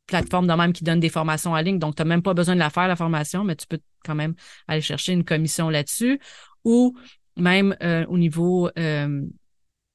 plateformes 0.08 0.48
de 0.48 0.54
même 0.54 0.74
qui 0.74 0.84
donnent 0.84 1.00
des 1.00 1.10
formations 1.10 1.52
en 1.52 1.62
ligne. 1.62 1.78
Donc, 1.78 1.96
tu 1.96 2.02
n'as 2.02 2.08
même 2.08 2.24
pas 2.24 2.34
besoin 2.34 2.56
de 2.56 2.60
la 2.60 2.70
faire, 2.70 2.88
la 2.88 2.96
formation, 2.96 3.44
mais 3.44 3.56
tu 3.56 3.68
peux 3.68 3.80
quand 4.04 4.16
même 4.16 4.34
aller 4.68 4.82
chercher 4.82 5.14
une 5.14 5.24
commission 5.24 5.70
là-dessus. 5.70 6.20
Ou 6.64 6.98
même 7.36 7.76
euh, 7.84 8.06
au 8.08 8.18
niveau 8.18 8.70
euh, 8.80 9.22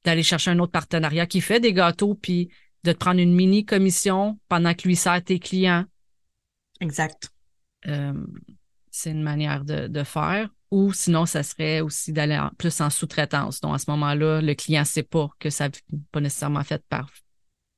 d'aller 0.05 0.23
chercher 0.23 0.51
un 0.51 0.59
autre 0.59 0.73
partenariat 0.73 1.27
qui 1.27 1.41
fait 1.41 1.61
des 1.61 1.73
gâteaux, 1.73 2.15
puis 2.15 2.51
de 2.85 2.93
te 2.93 2.99
prendre 2.99 3.21
une 3.21 3.35
mini 3.35 3.65
commission 3.65 4.39
pendant 4.49 4.75
que 4.75 4.87
lui 4.87 4.97
sert 4.97 5.23
tes 5.23 5.39
clients. 5.39 5.85
Exact. 6.81 7.31
Euh, 7.87 8.13
c'est 8.91 9.11
une 9.11 9.23
manière 9.23 9.65
de, 9.65 10.05
faire. 10.05 10.49
Ou 10.71 10.93
sinon, 10.93 11.27
ça 11.27 11.43
serait 11.43 11.81
aussi 11.81 12.13
d'aller 12.13 12.41
plus 12.59 12.81
en 12.81 12.91
sous-traitance. 12.91 13.61
Donc, 13.61 13.75
à 13.75 13.79
ce 13.79 13.91
moment-là, 13.91 14.41
le 14.41 14.55
client 14.55 14.83
ne 14.83 14.87
sait 14.87 15.03
pas 15.03 15.29
que 15.39 15.51
ça 15.51 15.69
n'est 15.69 16.01
pas 16.11 16.21
nécessairement 16.21 16.65
fait 16.65 16.83
par 16.89 17.11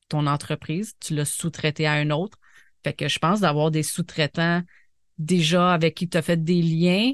ton 0.09 0.27
entreprise. 0.27 0.95
Tu 1.01 1.15
l'as 1.15 1.25
sous-traité 1.25 1.87
à 1.87 1.93
un 1.93 2.11
autre. 2.11 2.39
Fait 2.83 2.93
que 2.93 3.09
je 3.09 3.19
pense 3.19 3.41
d'avoir 3.41 3.71
des 3.71 3.83
sous-traitants 3.83 4.63
déjà 5.19 5.73
avec 5.73 5.95
qui 5.95 6.09
tu 6.09 6.17
as 6.17 6.23
fait 6.23 6.43
des 6.43 6.63
liens. 6.63 7.13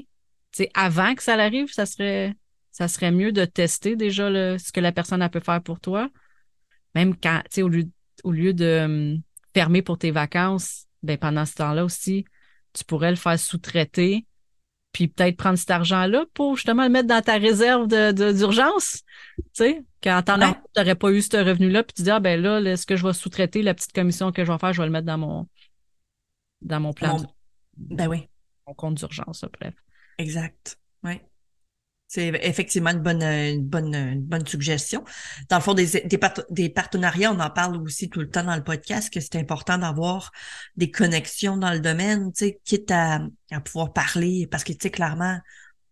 Tu 0.51 0.67
avant 0.73 1.15
que 1.15 1.23
ça 1.23 1.33
arrive, 1.35 1.71
ça 1.71 1.85
serait, 1.85 2.35
ça 2.71 2.87
serait 2.87 3.11
mieux 3.11 3.31
de 3.31 3.45
tester 3.45 3.95
déjà 3.95 4.27
ce 4.57 4.71
que 4.71 4.79
la 4.79 4.91
personne 4.91 5.21
a 5.21 5.29
peut 5.29 5.39
faire 5.39 5.61
pour 5.61 5.79
toi. 5.79 6.09
Même 6.95 7.15
quand, 7.15 7.41
tu 7.45 7.61
sais, 7.61 7.61
au 7.61 7.69
lieu, 7.69 8.53
de 8.53 8.81
hum, 8.83 9.21
fermer 9.53 9.81
pour 9.81 9.97
tes 9.97 10.11
vacances, 10.11 10.87
ben 11.03 11.17
pendant 11.17 11.45
ce 11.45 11.55
temps-là 11.55 11.85
aussi, 11.85 12.25
tu 12.73 12.83
pourrais 12.83 13.11
le 13.11 13.17
faire 13.17 13.39
sous-traiter, 13.39 14.25
puis 14.91 15.07
peut-être 15.07 15.37
prendre 15.37 15.57
cet 15.57 15.71
argent-là 15.71 16.25
pour 16.33 16.55
justement 16.55 16.83
le 16.83 16.89
mettre 16.89 17.07
dans 17.07 17.21
ta 17.21 17.37
réserve 17.37 17.87
de, 17.87 18.31
d'urgence. 18.33 19.03
Tu 19.37 19.43
sais, 19.53 19.83
quand 20.03 20.21
tu 20.23 20.31
n'aurais 20.77 20.95
pas 20.95 21.11
eu 21.11 21.21
ce 21.21 21.37
revenu-là, 21.37 21.83
puis 21.83 21.93
tu 21.93 22.03
dis, 22.03 22.09
ah 22.09 22.19
ben 22.19 22.41
là, 22.41 22.59
est-ce 22.59 22.85
que 22.85 22.95
je 22.95 23.05
vais 23.05 23.13
sous-traiter 23.13 23.61
la 23.61 23.73
petite 23.73 23.93
commission 23.93 24.31
que 24.31 24.43
je 24.43 24.51
vais 24.51 24.57
faire, 24.57 24.73
je 24.73 24.81
vais 24.81 24.87
le 24.87 24.91
mettre 24.91 25.07
dans 25.07 25.17
mon 25.17 25.47
dans 26.61 26.79
mon 26.79 26.93
plan. 26.93 27.17
Ben 27.75 28.07
oui. 28.07 28.29
Mon 28.67 28.73
compte 28.73 28.95
d'urgence, 28.95 29.45
bref. 29.59 29.73
Exact. 30.17 30.77
Oui. 31.03 31.19
C'est 32.07 32.27
effectivement 32.43 32.89
une 32.89 32.99
bonne, 32.99 33.23
une 33.23 33.65
bonne, 33.65 33.95
une 33.95 34.21
bonne 34.21 34.45
suggestion. 34.45 35.03
Dans 35.49 35.55
le 35.57 35.61
fond, 35.61 35.73
des, 35.73 35.87
des, 35.87 36.19
des, 36.49 36.69
partenariats, 36.69 37.31
on 37.31 37.39
en 37.39 37.49
parle 37.49 37.77
aussi 37.77 38.09
tout 38.09 38.19
le 38.19 38.29
temps 38.29 38.43
dans 38.43 38.55
le 38.55 38.63
podcast, 38.63 39.11
que 39.11 39.21
c'est 39.21 39.37
important 39.37 39.77
d'avoir 39.77 40.31
des 40.75 40.91
connexions 40.91 41.55
dans 41.55 41.71
le 41.71 41.79
domaine, 41.79 42.33
tu 42.33 42.45
sais, 42.45 42.59
quitte 42.65 42.91
à, 42.91 43.21
à 43.51 43.61
pouvoir 43.61 43.93
parler, 43.93 44.45
parce 44.51 44.65
que, 44.65 44.73
tu 44.73 44.79
sais, 44.81 44.91
clairement, 44.91 45.39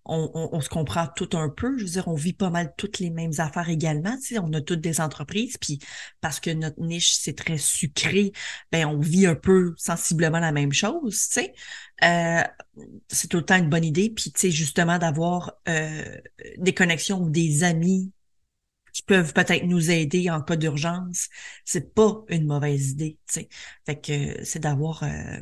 on, 0.10 0.62
se 0.62 0.70
comprend 0.70 1.08
tout 1.16 1.30
un 1.34 1.50
peu. 1.50 1.78
Je 1.78 1.84
veux 1.84 1.90
dire, 1.92 2.08
on 2.08 2.16
vit 2.16 2.34
pas 2.34 2.50
mal 2.50 2.74
toutes 2.78 3.00
les 3.00 3.10
mêmes 3.10 3.34
affaires 3.38 3.70
également. 3.70 4.16
Tu 4.18 4.36
sais, 4.36 4.40
on 4.40 4.52
a 4.54 4.62
toutes 4.62 4.82
des 4.82 5.02
entreprises, 5.02 5.58
puis 5.58 5.80
parce 6.22 6.40
que 6.40 6.50
notre 6.50 6.82
niche, 6.82 7.16
c'est 7.16 7.38
très 7.38 7.58
sucré, 7.58 8.32
ben 8.72 8.86
on 8.88 9.00
vit 9.00 9.28
un 9.28 9.36
peu 9.36 9.74
sensiblement 9.78 10.40
la 10.40 10.52
même 10.52 10.74
chose, 10.74 11.28
tu 11.28 11.42
sais. 11.42 11.54
Euh, 12.04 12.44
c'est 13.10 13.28
tout 13.28 13.38
le 13.38 13.46
temps 13.46 13.58
une 13.58 13.70
bonne 13.70 13.86
idée. 13.86 14.10
Puis, 14.10 14.32
tu 14.32 14.40
sais, 14.40 14.52
justement, 14.52 14.98
d'avoir 14.98 15.54
euh, 15.68 16.18
des 16.58 16.74
connexions 16.74 17.22
ou 17.22 17.30
des 17.30 17.64
amis 17.64 18.12
qui 18.94 19.04
peuvent 19.04 19.34
peut-être 19.34 19.66
nous 19.66 19.92
aider 19.92 20.30
en 20.30 20.42
cas 20.42 20.56
d'urgence, 20.56 21.30
c'est 21.66 21.94
pas 21.94 22.24
une 22.30 22.46
mauvaise 22.46 22.92
idée, 22.92 23.18
tu 23.28 23.42
sais. 23.42 23.50
Fait 23.86 24.00
que 24.00 24.44
c'est 24.44 24.60
d'avoir 24.60 25.04
euh, 25.04 25.42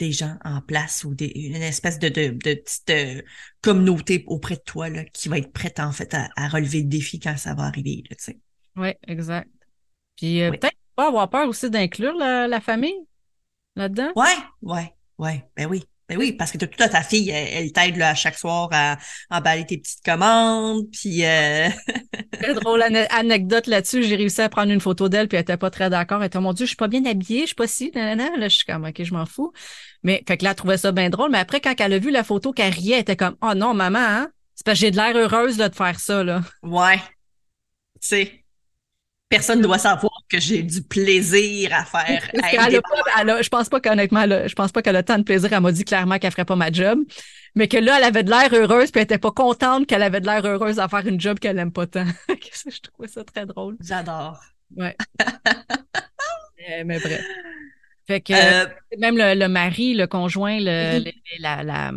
des 0.00 0.12
gens 0.12 0.36
en 0.44 0.62
place 0.62 1.04
ou 1.04 1.14
des, 1.14 1.26
une 1.26 1.56
espèce 1.56 1.98
de, 1.98 2.08
de, 2.08 2.28
de 2.30 2.54
petite 2.54 2.90
euh, 2.90 3.22
communauté 3.60 4.24
auprès 4.26 4.56
de 4.56 4.62
toi 4.62 4.88
là, 4.88 5.04
qui 5.04 5.28
va 5.28 5.38
être 5.38 5.52
prête 5.52 5.78
en 5.78 5.92
fait 5.92 6.14
à, 6.14 6.48
relever 6.48 6.80
le 6.80 6.88
défi 6.88 7.20
quand 7.20 7.36
ça 7.36 7.54
va 7.54 7.64
arriver. 7.64 8.02
Oui, 8.76 8.94
exact. 9.06 9.48
Puis 10.16 10.42
euh, 10.42 10.50
peut-être 10.50 10.76
pas 10.96 11.08
avoir 11.08 11.28
peur 11.28 11.46
aussi 11.48 11.68
d'inclure 11.70 12.14
la, 12.14 12.60
famille 12.60 12.96
là-dedans. 13.76 14.10
Oui, 14.16 14.30
oui, 14.62 14.82
oui, 15.18 15.42
ben 15.54 15.66
oui. 15.66 15.84
Ben 16.10 16.18
oui, 16.18 16.32
parce 16.32 16.50
que 16.50 16.58
tu 16.58 16.82
as 16.82 16.88
ta 16.88 17.02
fille, 17.02 17.30
elle, 17.30 17.70
t'aide 17.70 18.02
à 18.02 18.16
chaque 18.16 18.36
soir 18.36 18.68
à 18.72 18.98
emballer 19.30 19.64
tes 19.64 19.78
petites 19.78 20.04
commandes, 20.04 20.90
puis... 20.90 21.24
Euh... 21.24 21.68
très 22.32 22.54
drôle 22.54 22.82
anecdote 22.82 23.68
là-dessus. 23.68 24.02
J'ai 24.02 24.16
réussi 24.16 24.40
à 24.40 24.48
prendre 24.48 24.72
une 24.72 24.80
photo 24.80 25.08
d'elle, 25.08 25.28
puis 25.28 25.36
elle 25.36 25.42
était 25.42 25.56
pas 25.56 25.70
très 25.70 25.88
d'accord. 25.88 26.20
Elle 26.20 26.26
était, 26.26 26.40
mon 26.40 26.52
Dieu, 26.52 26.66
je 26.66 26.70
suis 26.70 26.76
pas 26.76 26.88
bien 26.88 27.04
habillée, 27.04 27.42
je 27.42 27.46
suis 27.46 27.54
pas 27.54 27.68
si, 27.68 27.92
nanana. 27.94 28.36
Là, 28.36 28.48
je 28.48 28.56
suis 28.56 28.64
comme, 28.64 28.86
OK, 28.86 29.00
je 29.00 29.14
m'en 29.14 29.24
fous. 29.24 29.52
Mais, 30.02 30.24
fait 30.26 30.36
que 30.36 30.42
là, 30.42 30.50
elle 30.50 30.56
trouvait 30.56 30.78
ça 30.78 30.90
bien 30.90 31.10
drôle. 31.10 31.30
Mais 31.30 31.38
après, 31.38 31.60
quand 31.60 31.74
elle 31.78 31.92
a 31.92 31.98
vu 32.00 32.10
la 32.10 32.24
photo, 32.24 32.52
qu'elle 32.52 32.74
riait, 32.74 32.94
elle 32.94 33.02
était 33.02 33.14
comme, 33.14 33.36
oh 33.40 33.54
non, 33.54 33.72
maman, 33.72 34.00
hein? 34.00 34.30
C'est 34.56 34.66
parce 34.66 34.80
que 34.80 34.86
j'ai 34.86 34.90
de 34.90 34.96
l'air 34.96 35.16
heureuse, 35.16 35.58
là, 35.58 35.68
de 35.68 35.76
faire 35.76 36.00
ça, 36.00 36.24
là. 36.24 36.40
Ouais. 36.64 36.98
Tu 38.00 38.08
sais. 38.08 38.39
Personne 39.30 39.58
ne 39.58 39.62
doit 39.62 39.78
savoir 39.78 40.12
que 40.28 40.40
j'ai 40.40 40.60
du 40.64 40.82
plaisir 40.82 41.72
à 41.72 41.84
faire. 41.84 42.28
je 42.34 43.48
pense 43.48 43.68
pas 43.68 43.80
qu'honnêtement, 43.80 44.24
je 44.24 44.54
pense 44.54 44.72
pas 44.72 44.82
qu'elle 44.82 44.96
a 44.96 45.04
tant 45.04 45.18
de 45.18 45.22
plaisir. 45.22 45.52
Elle 45.52 45.60
m'a 45.60 45.70
dit 45.70 45.84
clairement 45.84 46.18
qu'elle 46.18 46.32
ferait 46.32 46.44
pas 46.44 46.56
ma 46.56 46.72
job, 46.72 46.98
mais 47.54 47.68
que 47.68 47.76
là, 47.76 47.98
elle 47.98 48.04
avait 48.04 48.24
de 48.24 48.30
l'air 48.30 48.52
heureuse, 48.52 48.90
puis 48.90 48.98
elle 48.98 49.04
était 49.04 49.18
pas 49.18 49.30
contente 49.30 49.86
qu'elle 49.86 50.02
avait 50.02 50.20
de 50.20 50.26
l'air 50.26 50.44
heureuse 50.44 50.80
à 50.80 50.88
faire 50.88 51.06
une 51.06 51.20
job 51.20 51.38
qu'elle 51.38 51.60
aime 51.60 51.70
pas 51.70 51.86
tant. 51.86 52.06
je 52.28 52.80
trouvais 52.80 53.06
ça 53.06 53.22
très 53.22 53.46
drôle. 53.46 53.76
J'adore. 53.80 54.40
Ouais. 54.76 54.96
mais, 56.58 56.82
mais, 56.82 56.98
bref. 56.98 57.22
Fait 58.08 58.20
que 58.20 58.32
euh, 58.32 58.66
même 58.98 59.16
le, 59.16 59.46
mari, 59.46 59.94
le 59.94 60.08
conjoint, 60.08 60.58
le, 60.58 61.04
la, 61.38 61.62
la, 61.62 61.92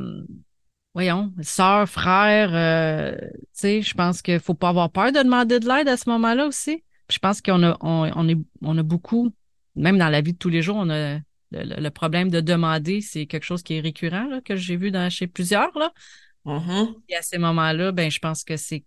voyons, 0.94 1.34
sœur, 1.42 1.90
frère, 1.90 2.52
euh, 2.54 3.16
tu 3.16 3.40
sais, 3.54 3.82
je 3.82 3.96
pense 3.96 4.22
qu'il 4.22 4.40
faut 4.40 4.54
pas 4.54 4.70
avoir 4.70 4.92
peur 4.92 5.12
de 5.12 5.18
demander 5.18 5.60
de 5.60 5.68
l'aide 5.68 5.88
à 5.88 5.98
ce 5.98 6.08
moment-là 6.12 6.46
aussi 6.46 6.84
je 7.10 7.20
pense 7.20 7.42
qu'on 7.42 7.64
a, 7.64 7.78
on, 7.82 8.28
est, 8.28 8.38
on 8.62 8.78
a 8.78 8.84
beaucoup, 8.84 9.34
même 9.76 9.98
dans 9.98 10.10
la 10.10 10.22
vie 10.22 10.34
de 10.34 10.38
tous 10.38 10.50
les 10.50 10.62
jours, 10.62 10.78
on 10.78 10.90
a 10.90 11.20
le, 11.52 11.90
problème 11.90 12.30
de 12.30 12.42
demander, 12.42 13.02
c'est 13.02 13.26
quelque 13.26 13.44
chose 13.44 13.64
qui 13.64 13.76
est 13.76 13.80
récurrent, 13.80 14.28
là, 14.28 14.42
que 14.42 14.56
j'ai 14.56 14.76
vu 14.76 14.92
dans, 14.92 15.10
chez 15.10 15.28
plusieurs. 15.28 15.78
Là. 15.78 15.94
Mm-hmm. 16.46 16.96
Et 17.10 17.16
à 17.16 17.22
ces 17.22 17.38
moments-là, 17.38 17.92
ben, 17.92 18.10
je 18.10 18.20
pense 18.20 18.44
que 18.44 18.58
c'est 18.58 18.84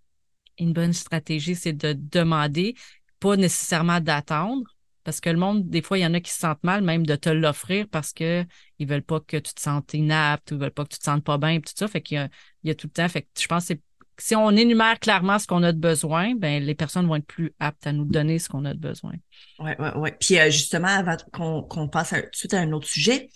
une 0.58 0.73
bonne 0.73 0.92
stratégie, 0.92 1.54
c'est 1.54 1.73
de 1.73 1.92
demander, 1.92 2.75
pas 3.20 3.37
nécessairement 3.37 4.00
d'attendre. 4.00 4.64
Parce 5.04 5.20
que 5.20 5.30
le 5.30 5.38
monde, 5.38 5.68
des 5.70 5.82
fois, 5.82 5.99
il 5.99 6.00
y 6.00 6.06
en 6.06 6.14
a 6.14 6.20
qui 6.20 6.32
se 6.32 6.40
sentent 6.40 6.64
mal 6.64 6.82
même 6.82 7.06
de 7.06 7.14
te 7.14 7.28
l'offrir 7.28 7.87
parce 7.88 8.12
que 8.12 8.44
ils 8.80 8.88
veulent 8.88 9.02
pas 9.02 9.20
que 9.20 9.37
tu 9.37 9.54
te 9.54 9.61
sentes 9.61 9.94
inapte 9.94 10.50
ou 10.50 10.56
ils 10.56 10.61
veulent 10.61 10.73
pas 10.73 10.82
que 10.82 10.94
tu 10.94 10.99
te 10.99 11.04
sentes 11.04 11.23
pas 11.23 11.38
bien, 11.38 11.61
tout 11.61 11.73
ça. 11.76 11.87
Fait 11.87 12.00
qu'il 12.00 12.28
y 12.64 12.68
y 12.68 12.70
a 12.73 12.75
tout 12.75 12.88
le 12.88 12.92
temps. 12.92 13.08
Fait 13.08 13.23
que 13.23 13.28
je 13.38 13.46
pense 13.46 13.62
que 13.62 13.66
c'est 13.68 13.82
si 14.18 14.35
on 14.35 14.50
énumère 14.50 14.99
clairement 14.99 15.38
ce 15.38 15.46
qu'on 15.46 15.62
a 15.62 15.73
de 15.73 15.78
besoin, 15.78 16.35
ben 16.35 16.62
les 16.62 16.75
personnes 16.75 17.06
vont 17.06 17.16
être 17.16 17.26
plus 17.26 17.52
aptes 17.61 17.87
à 17.87 17.92
nous 17.92 18.04
donner 18.04 18.38
ce 18.38 18.49
qu'on 18.49 18.64
a 18.64 18.73
de 18.73 18.78
besoin. 18.78 19.12
Oui, 19.58 19.73
oui, 19.78 19.88
oui. 19.96 20.11
Puis 20.18 20.38
euh, 20.38 20.50
justement, 20.50 20.88
avant 20.88 21.16
qu'on 21.32 21.88
passe 21.88 22.11
tout 22.11 22.16
de 22.16 22.37
suite 22.37 22.54
à 22.54 22.61
un 22.61 22.73
autre 22.73 22.87
sujet, 22.87 23.28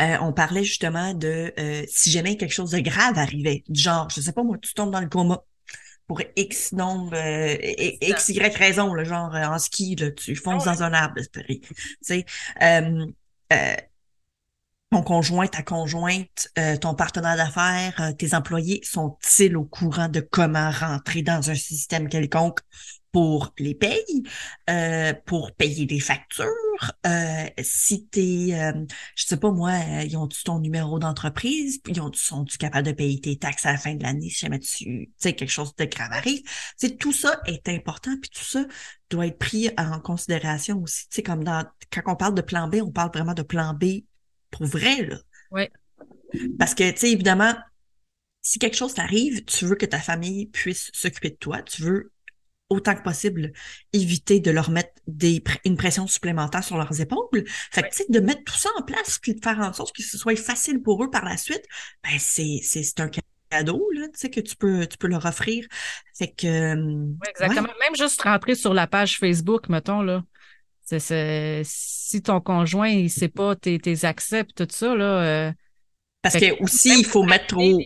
euh, 0.00 0.16
on 0.20 0.32
parlait 0.32 0.64
justement 0.64 1.14
de 1.14 1.52
euh, 1.58 1.84
si 1.88 2.10
jamais 2.10 2.36
quelque 2.36 2.52
chose 2.52 2.70
de 2.70 2.80
grave 2.80 3.18
arrivait, 3.18 3.64
genre, 3.70 4.08
je 4.10 4.20
sais 4.20 4.32
pas 4.32 4.42
moi, 4.42 4.56
tu 4.58 4.74
tombes 4.74 4.92
dans 4.92 5.00
le 5.00 5.08
coma 5.08 5.42
pour 6.06 6.20
X 6.34 6.72
nombre, 6.72 7.14
X, 8.00 8.28
Y 8.30 8.56
raison, 8.56 8.94
là, 8.94 9.04
genre 9.04 9.32
en 9.32 9.58
ski, 9.58 9.94
là, 9.94 10.10
tu 10.10 10.34
fonces 10.34 10.66
ah 10.66 10.74
dans 10.74 10.82
un 10.82 10.92
arbre, 10.92 11.20
tu 11.32 11.60
sais 12.00 12.26
ton 14.90 15.02
conjoint, 15.02 15.46
ta 15.46 15.62
conjointe, 15.62 16.48
euh, 16.58 16.76
ton 16.76 16.94
partenaire 16.94 17.36
d'affaires, 17.36 17.94
euh, 18.00 18.12
tes 18.12 18.34
employés 18.34 18.80
sont-ils 18.82 19.56
au 19.56 19.64
courant 19.64 20.08
de 20.08 20.20
comment 20.20 20.70
rentrer 20.70 21.22
dans 21.22 21.50
un 21.50 21.54
système 21.54 22.08
quelconque 22.08 22.58
pour 23.12 23.52
les 23.58 23.74
payes, 23.74 24.22
euh, 24.68 25.12
pour 25.26 25.52
payer 25.52 25.86
des 25.86 26.00
factures? 26.00 26.46
Euh, 27.06 27.44
si 27.62 28.06
t'es, 28.06 28.48
euh, 28.52 28.72
je 29.14 29.24
sais 29.24 29.36
pas 29.36 29.50
moi, 29.52 29.70
euh, 29.70 30.04
ils 30.04 30.16
ont-tu 30.16 30.42
ton 30.42 30.58
numéro 30.58 30.98
d'entreprise, 30.98 31.80
ils 31.86 32.00
ont 32.00 32.10
sont-tu 32.12 32.58
capable 32.58 32.86
de 32.86 32.92
payer 32.92 33.20
tes 33.20 33.36
taxes 33.36 33.66
à 33.66 33.72
la 33.72 33.78
fin 33.78 33.94
de 33.94 34.02
l'année 34.02 34.28
si 34.28 34.40
jamais 34.40 34.58
tu, 34.58 34.84
tu 34.84 35.12
sais, 35.18 35.34
quelque 35.34 35.50
chose 35.50 35.74
de 35.76 35.84
grave 35.84 36.10
arrive? 36.12 36.42
C'est 36.76 36.98
tout 36.98 37.12
ça 37.12 37.40
est 37.46 37.68
important, 37.68 38.12
puis 38.20 38.30
tout 38.30 38.44
ça 38.44 38.64
doit 39.08 39.26
être 39.26 39.38
pris 39.38 39.70
en 39.76 40.00
considération 40.00 40.80
aussi. 40.82 41.08
Tu 41.08 41.16
sais, 41.16 41.22
comme 41.22 41.44
dans 41.44 41.64
quand 41.92 42.12
on 42.12 42.16
parle 42.16 42.34
de 42.34 42.42
plan 42.42 42.68
B, 42.68 42.76
on 42.82 42.90
parle 42.90 43.10
vraiment 43.12 43.34
de 43.34 43.42
plan 43.42 43.74
B 43.74 44.02
pour 44.50 44.66
vrai 44.66 45.02
là. 45.02 45.18
Oui. 45.50 45.68
Parce 46.58 46.74
que 46.74 46.90
tu 46.90 46.98
sais 46.98 47.10
évidemment, 47.10 47.54
si 48.42 48.58
quelque 48.58 48.76
chose 48.76 48.94
t'arrive, 48.94 49.44
tu 49.44 49.66
veux 49.66 49.76
que 49.76 49.86
ta 49.86 49.98
famille 49.98 50.46
puisse 50.46 50.90
s'occuper 50.92 51.30
de 51.30 51.36
toi, 51.36 51.62
tu 51.62 51.82
veux 51.82 52.12
autant 52.70 52.94
que 52.94 53.02
possible 53.02 53.52
éviter 53.92 54.40
de 54.40 54.50
leur 54.50 54.70
mettre 54.70 54.92
des, 55.06 55.42
une 55.64 55.76
pression 55.76 56.06
supplémentaire 56.06 56.62
sur 56.64 56.78
leurs 56.78 57.00
épaules. 57.00 57.44
Fait 57.72 57.82
que, 57.82 57.88
tu 57.88 57.96
sais, 57.96 58.06
de 58.08 58.20
mettre 58.20 58.44
tout 58.44 58.56
ça 58.56 58.70
en 58.78 58.82
place 58.82 59.18
puis 59.18 59.34
de 59.34 59.40
faire 59.42 59.58
en 59.58 59.72
sorte 59.72 59.94
que 59.94 60.02
ce 60.02 60.16
soit 60.16 60.36
facile 60.36 60.80
pour 60.80 61.02
eux 61.04 61.10
par 61.10 61.24
la 61.24 61.36
suite, 61.36 61.64
ben, 62.04 62.16
c'est, 62.18 62.60
c'est, 62.62 62.84
c'est 62.84 63.00
un 63.00 63.10
cadeau, 63.50 63.90
là, 63.92 64.06
tu 64.06 64.20
sais, 64.20 64.30
que 64.30 64.40
tu 64.40 64.54
peux, 64.54 64.86
tu 64.86 64.96
peux 64.96 65.08
leur 65.08 65.26
offrir. 65.26 65.66
Fait 66.16 66.30
que. 66.30 66.46
Euh, 66.46 67.06
exactement. 67.28 67.74
Même 67.80 67.96
juste 67.96 68.22
rentrer 68.22 68.54
sur 68.54 68.72
la 68.72 68.86
page 68.86 69.18
Facebook, 69.18 69.68
mettons, 69.68 70.02
là. 70.02 70.22
Si 70.98 72.22
ton 72.22 72.40
conjoint, 72.40 72.88
il 72.88 73.10
sait 73.10 73.28
pas 73.28 73.54
tes, 73.56 73.78
tes 73.78 74.04
accès 74.04 74.44
tout 74.44 74.66
ça, 74.70 74.94
là. 74.94 75.22
Euh, 75.22 75.52
Parce 76.22 76.36
que, 76.36 76.62
aussi, 76.62 76.98
il 76.98 77.04
faut 77.04 77.22
mettre 77.22 77.56
au. 77.56 77.80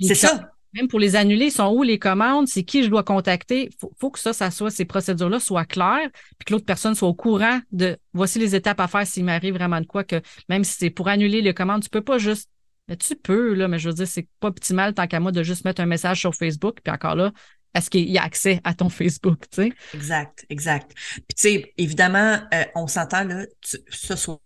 C'est 0.00 0.14
ça 0.14 0.50
même 0.76 0.88
pour 0.88 1.00
les 1.00 1.16
annuler, 1.16 1.50
sont 1.50 1.72
où 1.72 1.82
les 1.82 1.98
commandes, 1.98 2.48
c'est 2.48 2.62
qui 2.62 2.82
je 2.82 2.88
dois 2.88 3.02
contacter? 3.02 3.70
Faut, 3.80 3.92
faut 3.98 4.10
que 4.10 4.18
ça, 4.18 4.32
ça 4.32 4.50
soit, 4.50 4.70
ces 4.70 4.84
procédures-là 4.84 5.40
soient 5.40 5.64
claires, 5.64 6.10
puis 6.38 6.44
que 6.46 6.52
l'autre 6.52 6.66
personne 6.66 6.94
soit 6.94 7.08
au 7.08 7.14
courant 7.14 7.60
de 7.72 7.98
voici 8.12 8.38
les 8.38 8.54
étapes 8.54 8.80
à 8.80 8.88
faire 8.88 9.06
s'il 9.06 9.24
m'arrive 9.24 9.54
vraiment 9.54 9.80
de 9.80 9.86
quoi 9.86 10.04
que 10.04 10.20
même 10.48 10.64
si 10.64 10.74
c'est 10.78 10.90
pour 10.90 11.08
annuler 11.08 11.40
les 11.40 11.54
commandes, 11.54 11.82
tu 11.82 11.88
peux 11.88 12.02
pas 12.02 12.18
juste 12.18 12.50
mais 12.88 12.96
tu 12.96 13.16
peux, 13.16 13.54
là, 13.54 13.66
mais 13.66 13.80
je 13.80 13.88
veux 13.88 13.94
dire, 13.96 14.06
c'est 14.06 14.28
pas 14.38 14.46
optimal 14.46 14.94
tant 14.94 15.08
qu'à 15.08 15.18
moi 15.18 15.32
de 15.32 15.42
juste 15.42 15.64
mettre 15.64 15.80
un 15.80 15.86
message 15.86 16.20
sur 16.20 16.36
Facebook, 16.36 16.78
puis 16.84 16.94
encore 16.94 17.16
là, 17.16 17.32
est-ce 17.74 17.90
qu'il 17.90 18.08
y 18.10 18.18
a 18.18 18.22
accès 18.22 18.60
à 18.64 18.74
ton 18.74 18.88
Facebook, 18.88 19.48
tu 19.50 19.64
sais? 19.64 19.72
Exact, 19.94 20.46
exact. 20.48 20.92
Puis 20.94 21.34
tu 21.36 21.42
sais, 21.42 21.74
évidemment, 21.76 22.40
euh, 22.54 22.64
on 22.74 22.86
s'entend 22.86 23.24
là, 23.24 23.44
ce 23.62 24.16
soir, 24.16 24.38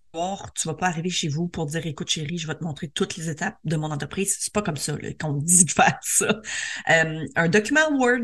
tu 0.55 0.67
vas 0.67 0.75
pas 0.75 0.89
arriver 0.89 1.11
chez 1.11 1.29
vous 1.29 1.47
pour 1.47 1.67
dire 1.67 1.87
écoute 1.87 2.11
chérie, 2.11 2.39
je 2.39 2.47
vais 2.47 2.55
te 2.55 2.65
montrer 2.65 2.89
toutes 2.89 3.17
les 3.17 3.31
étapes 3.31 3.57
de 3.65 3.77
mon 3.77 3.91
entreprise. 3.91 4.37
C'est 4.41 4.53
pas 4.53 4.63
comme 4.63 4.77
ça 4.77 4.97
qu'on 5.21 5.33
dit 5.35 5.65
de 5.65 5.71
faire 5.71 5.99
ça. 6.03 6.41
Euh, 6.91 7.27
un 7.37 7.49
document 7.49 7.89
Word 7.93 8.23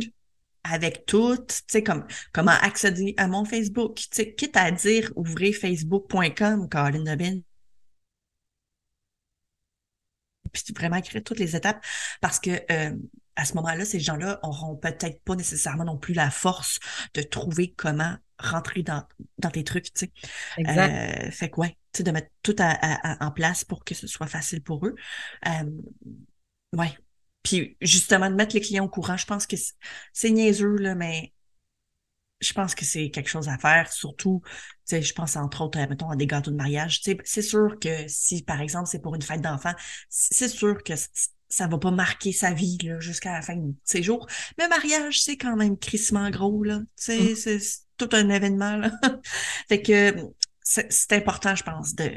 avec 0.65 1.07
tout, 1.07 1.37
tu 1.37 1.55
sais, 1.69 1.83
comme 1.83 2.07
comment 2.33 2.53
accéder 2.63 3.15
à 3.17 3.29
mon 3.29 3.45
Facebook. 3.45 3.97
Tu 3.97 4.09
sais, 4.13 4.35
quitte 4.35 4.57
à 4.57 4.71
dire 4.71 5.13
ouvrez 5.17 5.53
facebook.com, 5.53 6.69
Caroline 6.69 7.05
Debin. 7.05 7.41
Puis 10.53 10.65
vraiment 10.75 10.97
écrire 10.97 11.23
toutes 11.23 11.39
les 11.39 11.55
étapes 11.55 11.85
parce 12.21 12.41
que 12.41 12.51
euh, 12.71 12.97
à 13.37 13.45
ce 13.45 13.55
moment-là, 13.55 13.85
ces 13.85 14.01
gens-là 14.01 14.41
auront 14.43 14.77
peut-être 14.77 15.23
pas 15.23 15.37
nécessairement 15.37 15.85
non 15.85 15.99
plus 15.99 16.15
la 16.15 16.31
force 16.31 16.81
de 17.15 17.23
trouver 17.23 17.73
comment 17.77 18.17
rentrer 18.39 18.83
dans, 18.83 19.05
dans 19.39 19.51
tes 19.51 19.65
trucs, 19.65 19.93
tu 19.93 20.07
sais. 20.07 20.13
Exact. 20.59 21.27
Euh, 21.27 21.31
fait 21.31 21.51
que 21.51 21.61
ouais, 21.61 21.79
tu 21.93 21.99
sais, 21.99 22.03
de 22.03 22.11
mettre 22.11 22.29
tout 22.43 22.57
en 22.61 23.31
place 23.31 23.65
pour 23.65 23.85
que 23.85 23.95
ce 23.95 24.07
soit 24.07 24.27
facile 24.27 24.63
pour 24.63 24.87
eux. 24.87 24.95
Euh, 25.47 25.71
ouais. 26.77 26.97
Puis 27.43 27.77
justement, 27.81 28.29
de 28.29 28.35
mettre 28.35 28.55
les 28.55 28.61
clients 28.61 28.85
au 28.85 28.89
courant, 28.89 29.17
je 29.17 29.27
pense 29.27 29.47
que 29.47 29.57
c'est 30.13 30.31
niaiseux, 30.31 30.77
là, 30.77 30.95
mais 30.95 31.33
je 32.41 32.53
pense 32.53 32.75
que 32.75 32.85
c'est 32.85 33.11
quelque 33.11 33.31
chose 33.31 33.49
à 33.49 33.57
faire, 33.57 33.91
surtout, 33.91 34.43
tu 34.45 34.51
sais, 34.85 35.03
je 35.03 35.15
pense 35.15 35.37
entre 35.37 35.63
autres, 35.63 35.79
mettons, 35.79 36.11
à 36.11 36.17
des 36.17 36.27
gâteaux 36.27 36.51
de 36.51 36.57
mariage. 36.57 37.01
Tu 37.01 37.13
sais, 37.13 37.19
c'est 37.25 37.43
sûr 37.43 37.79
que 37.81 38.07
si, 38.09 38.43
par 38.43 38.61
exemple, 38.61 38.89
c'est 38.89 39.01
pour 39.01 39.15
une 39.15 39.23
fête 39.23 39.41
d'enfant, 39.41 39.73
c'est 40.11 40.49
sûr 40.49 40.83
que 40.83 40.93
ça 41.49 41.67
va 41.67 41.79
pas 41.79 41.91
marquer 41.91 42.33
sa 42.33 42.53
vie 42.53 42.79
jusqu'à 42.99 43.33
la 43.33 43.43
fin 43.43 43.57
de 43.57 43.73
ses 43.85 44.03
jours. 44.03 44.27
Mais 44.59 44.69
mariage, 44.69 45.23
c'est 45.23 45.37
quand 45.37 45.57
même 45.57 45.79
crissement 45.79 46.31
gros, 46.31 46.65
là. 46.65 46.81
Tu 46.81 46.87
sais, 46.97 47.33
mm. 47.33 47.37
c'est 47.37 47.61
tout 47.97 48.09
un 48.13 48.29
événement, 48.29 48.77
là. 48.77 48.91
fait 49.69 49.83
que 49.83 50.17
c'est 50.63 51.13
important, 51.13 51.55
je 51.55 51.63
pense, 51.63 51.95
de, 51.95 52.09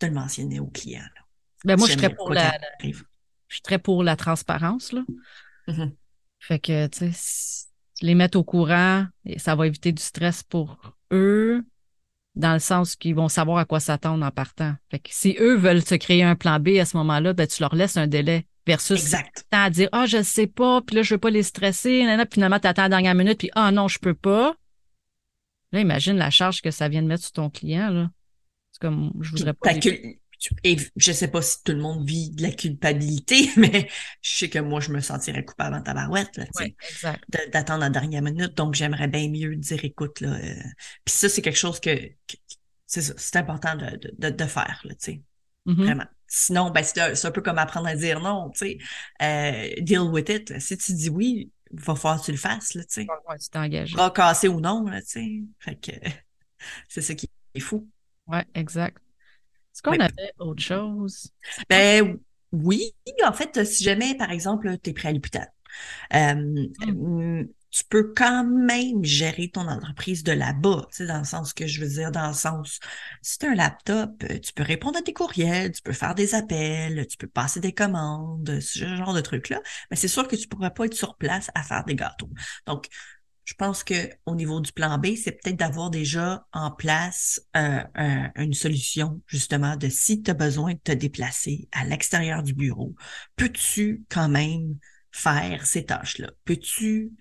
de 0.00 0.06
le 0.06 0.12
mentionner 0.12 0.60
aux 0.60 0.66
clients. 0.66 1.02
Ben 1.64 1.78
moi, 1.78 1.88
je 1.88 1.94
serais 1.94 2.14
pour 2.14 2.30
la, 2.30 2.58
je 2.82 2.88
suis 3.48 3.62
très 3.62 3.78
pour 3.78 4.02
la 4.02 4.16
transparence, 4.16 4.92
là. 4.92 5.02
Mm-hmm. 5.68 5.92
Fait 6.40 6.58
que, 6.58 6.86
tu 6.88 7.12
sais, 7.12 7.66
les 8.02 8.14
mettre 8.14 8.36
au 8.36 8.44
courant, 8.44 9.06
et 9.24 9.38
ça 9.38 9.54
va 9.54 9.66
éviter 9.66 9.92
du 9.92 10.02
stress 10.02 10.42
pour 10.42 10.96
eux, 11.12 11.64
dans 12.34 12.52
le 12.52 12.58
sens 12.58 12.96
qu'ils 12.96 13.14
vont 13.14 13.28
savoir 13.28 13.58
à 13.58 13.64
quoi 13.64 13.80
s'attendre 13.80 14.24
en 14.24 14.30
partant. 14.30 14.74
Fait 14.90 14.98
que 14.98 15.10
si 15.12 15.36
eux 15.38 15.56
veulent 15.56 15.84
se 15.84 15.94
créer 15.94 16.22
un 16.22 16.34
plan 16.34 16.58
B 16.58 16.78
à 16.80 16.84
ce 16.84 16.96
moment-là, 16.96 17.32
ben, 17.34 17.46
tu 17.46 17.60
leur 17.62 17.74
laisses 17.74 17.96
un 17.96 18.06
délai 18.06 18.46
versus 18.66 19.00
exact. 19.00 19.44
à 19.50 19.70
dire 19.70 19.88
ah 19.92 20.06
je 20.06 20.22
sais 20.22 20.46
pas 20.46 20.80
puis 20.82 20.96
là 20.96 21.02
je 21.02 21.14
veux 21.14 21.18
pas 21.18 21.30
les 21.30 21.42
stresser 21.42 22.04
puis 22.06 22.34
finalement 22.34 22.60
tu 22.60 22.68
attends 22.68 22.82
la 22.82 22.88
dernière 22.88 23.14
minute 23.14 23.38
puis 23.38 23.50
ah 23.54 23.72
non 23.72 23.88
je 23.88 23.98
peux 23.98 24.14
pas 24.14 24.54
là 25.72 25.80
imagine 25.80 26.16
la 26.16 26.30
charge 26.30 26.62
que 26.62 26.70
ça 26.70 26.88
vient 26.88 27.02
de 27.02 27.08
mettre 27.08 27.24
sur 27.24 27.32
ton 27.32 27.50
client 27.50 27.90
là 27.90 28.10
c'est 28.70 28.80
comme 28.80 29.12
je 29.20 29.30
voudrais 29.32 29.54
pas 29.54 29.74
et 30.64 30.76
je 30.96 31.12
sais 31.12 31.28
pas 31.28 31.42
si 31.42 31.62
tout 31.62 31.72
le 31.72 31.78
monde 31.78 32.06
vit 32.06 32.30
de 32.30 32.42
la 32.42 32.50
culpabilité, 32.50 33.48
mais 33.56 33.88
je 34.20 34.36
sais 34.36 34.48
que 34.48 34.58
moi, 34.58 34.80
je 34.80 34.90
me 34.90 35.00
sentirais 35.00 35.44
coupable 35.44 35.76
en 35.76 35.82
tabarouette, 35.82 36.36
là, 36.36 37.16
d'attendre 37.52 37.80
la 37.80 37.90
dernière 37.90 38.22
minute. 38.22 38.54
Donc, 38.56 38.74
j'aimerais 38.74 39.08
bien 39.08 39.28
mieux 39.28 39.56
dire, 39.56 39.84
écoute, 39.84 40.20
là, 40.20 40.34
euh, 40.34 40.54
puis 41.04 41.14
ça, 41.14 41.28
c'est 41.28 41.42
quelque 41.42 41.58
chose 41.58 41.80
que, 41.80 41.96
c'est 42.86 43.36
important 43.36 43.74
de, 43.76 43.98
de, 44.18 44.30
de, 44.30 44.44
faire, 44.44 44.80
là, 44.84 44.94
tu 44.94 44.98
sais. 45.00 45.22
Mm-hmm. 45.66 45.84
Vraiment. 45.84 46.06
Sinon, 46.26 46.70
ben, 46.70 46.82
c'est 46.82 47.26
un 47.26 47.30
peu 47.30 47.42
comme 47.42 47.58
apprendre 47.58 47.86
à 47.86 47.94
dire 47.94 48.20
non, 48.20 48.50
tu 48.50 48.58
sais. 48.58 48.78
Euh, 49.22 49.68
deal 49.82 50.00
with 50.00 50.28
it. 50.28 50.58
Si 50.60 50.76
tu 50.76 50.92
dis 50.94 51.10
oui, 51.10 51.50
il 51.70 51.80
va 51.80 51.94
falloir 51.94 52.20
que 52.20 52.26
tu 52.26 52.32
le 52.32 52.38
fasses, 52.38 52.74
là, 52.74 52.82
tu 52.84 53.02
sais. 53.02 53.06
Ouais, 53.28 53.38
tu 53.38 53.48
t'engages. 53.48 53.94
Casser 54.14 54.48
ou 54.48 54.60
non, 54.60 54.84
là, 54.84 55.00
tu 55.02 55.08
sais. 55.08 55.42
Fait 55.58 55.76
que 55.76 55.92
c'est 56.88 57.02
ça 57.02 57.14
qui 57.14 57.30
est 57.54 57.60
fou. 57.60 57.88
Ouais, 58.26 58.44
exact. 58.54 58.98
Est-ce 59.74 59.82
qu'on 59.82 59.92
avait 59.92 60.32
autre 60.38 60.62
chose? 60.62 61.30
Ben 61.68 62.18
oui, 62.52 62.94
en 63.24 63.32
fait, 63.32 63.64
si 63.64 63.82
jamais, 63.82 64.14
par 64.14 64.30
exemple, 64.30 64.76
tu 64.82 64.90
es 64.90 64.92
prêt 64.92 65.08
à 65.08 65.12
l'hôpital, 65.12 65.50
euh, 66.14 66.34
hmm. 66.86 67.46
tu 67.70 67.84
peux 67.88 68.12
quand 68.14 68.44
même 68.44 69.02
gérer 69.02 69.48
ton 69.48 69.66
entreprise 69.68 70.22
de 70.22 70.32
là-bas, 70.32 70.86
tu 70.90 70.96
sais, 70.98 71.06
dans 71.06 71.18
le 71.18 71.24
sens 71.24 71.54
que 71.54 71.66
je 71.66 71.80
veux 71.80 71.88
dire, 71.88 72.10
dans 72.10 72.28
le 72.28 72.34
sens, 72.34 72.78
si 73.22 73.38
tu 73.38 73.46
as 73.46 73.50
un 73.50 73.54
laptop, 73.54 74.22
euh, 74.30 74.38
tu 74.38 74.52
peux 74.52 74.62
répondre 74.62 74.98
à 74.98 75.02
tes 75.02 75.14
courriels, 75.14 75.72
tu 75.72 75.80
peux 75.80 75.94
faire 75.94 76.14
des 76.14 76.34
appels, 76.34 77.06
tu 77.06 77.16
peux 77.16 77.26
passer 77.26 77.60
des 77.60 77.72
commandes, 77.72 78.60
ce 78.60 78.84
genre 78.96 79.14
de 79.14 79.22
trucs-là, 79.22 79.62
mais 79.90 79.96
c'est 79.96 80.08
sûr 80.08 80.28
que 80.28 80.36
tu 80.36 80.46
pourras 80.46 80.70
pas 80.70 80.84
être 80.84 80.94
sur 80.94 81.16
place 81.16 81.50
à 81.54 81.62
faire 81.62 81.84
des 81.84 81.94
gâteaux. 81.94 82.30
Donc, 82.66 82.88
je 83.44 83.54
pense 83.54 83.82
que 83.84 84.10
au 84.26 84.34
niveau 84.34 84.60
du 84.60 84.72
plan 84.72 84.98
B, 84.98 85.14
c'est 85.16 85.32
peut-être 85.32 85.56
d'avoir 85.56 85.90
déjà 85.90 86.46
en 86.52 86.70
place 86.70 87.40
euh, 87.56 87.82
une 88.36 88.54
solution 88.54 89.20
justement 89.26 89.76
de 89.76 89.88
si 89.88 90.22
tu 90.22 90.30
as 90.30 90.34
besoin 90.34 90.74
de 90.74 90.78
te 90.78 90.92
déplacer 90.92 91.68
à 91.72 91.84
l'extérieur 91.84 92.42
du 92.42 92.54
bureau, 92.54 92.94
peux-tu 93.36 94.04
quand 94.08 94.28
même 94.28 94.76
faire 95.10 95.66
ces 95.66 95.84
tâches-là? 95.84 96.30
Peux-tu 96.44 97.12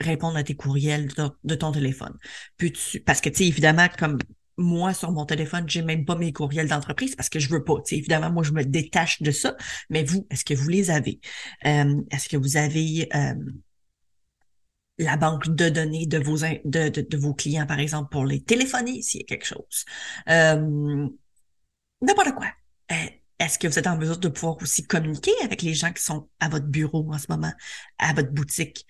répondre 0.00 0.36
à 0.36 0.44
tes 0.44 0.54
courriels 0.54 1.08
de, 1.42 1.54
ton 1.54 1.72
téléphone? 1.72 2.16
Peux-tu 2.56 3.00
parce 3.00 3.20
que 3.20 3.28
tu 3.28 3.38
sais 3.38 3.46
évidemment 3.46 3.88
comme 3.98 4.18
moi, 4.58 4.94
sur 4.94 5.12
mon 5.12 5.26
téléphone, 5.26 5.64
j'ai 5.68 5.82
même 5.82 6.04
pas 6.04 6.16
mes 6.16 6.32
courriels 6.32 6.68
d'entreprise 6.68 7.14
parce 7.14 7.28
que 7.28 7.38
je 7.38 7.50
veux 7.50 7.62
pas. 7.62 7.74
sais, 7.84 7.96
évidemment, 7.96 8.30
moi, 8.30 8.42
je 8.42 8.52
me 8.52 8.64
détache 8.64 9.20
de 9.20 9.30
ça. 9.30 9.54
Mais 9.90 10.02
vous, 10.02 10.26
est-ce 10.30 10.44
que 10.44 10.54
vous 10.54 10.68
les 10.68 10.90
avez? 10.90 11.20
Euh, 11.66 12.00
est-ce 12.10 12.28
que 12.28 12.36
vous 12.36 12.56
avez 12.56 13.08
euh, 13.14 13.34
la 14.98 15.16
banque 15.16 15.48
de 15.48 15.68
données 15.68 16.06
de 16.06 16.18
vos, 16.18 16.38
de, 16.38 16.88
de, 16.88 17.16
vos 17.16 17.34
clients, 17.34 17.66
par 17.66 17.80
exemple, 17.80 18.10
pour 18.10 18.24
les 18.24 18.42
téléphoner 18.42 19.02
s'il 19.02 19.20
y 19.20 19.24
a 19.24 19.26
quelque 19.26 19.46
chose. 19.46 19.84
Euh, 20.28 21.08
N'importe 22.00 22.34
quoi. 22.34 22.46
Euh, 22.92 22.94
est-ce 23.38 23.58
que 23.58 23.66
vous 23.68 23.78
êtes 23.78 23.86
en 23.86 23.96
mesure 23.96 24.18
de 24.18 24.28
pouvoir 24.28 24.56
aussi 24.62 24.86
communiquer 24.86 25.32
avec 25.42 25.62
les 25.62 25.74
gens 25.74 25.92
qui 25.92 26.02
sont 26.02 26.28
à 26.40 26.48
votre 26.48 26.66
bureau 26.66 27.06
en 27.12 27.18
ce 27.18 27.26
moment, 27.28 27.52
à 27.98 28.12
votre 28.14 28.30
boutique, 28.32 28.86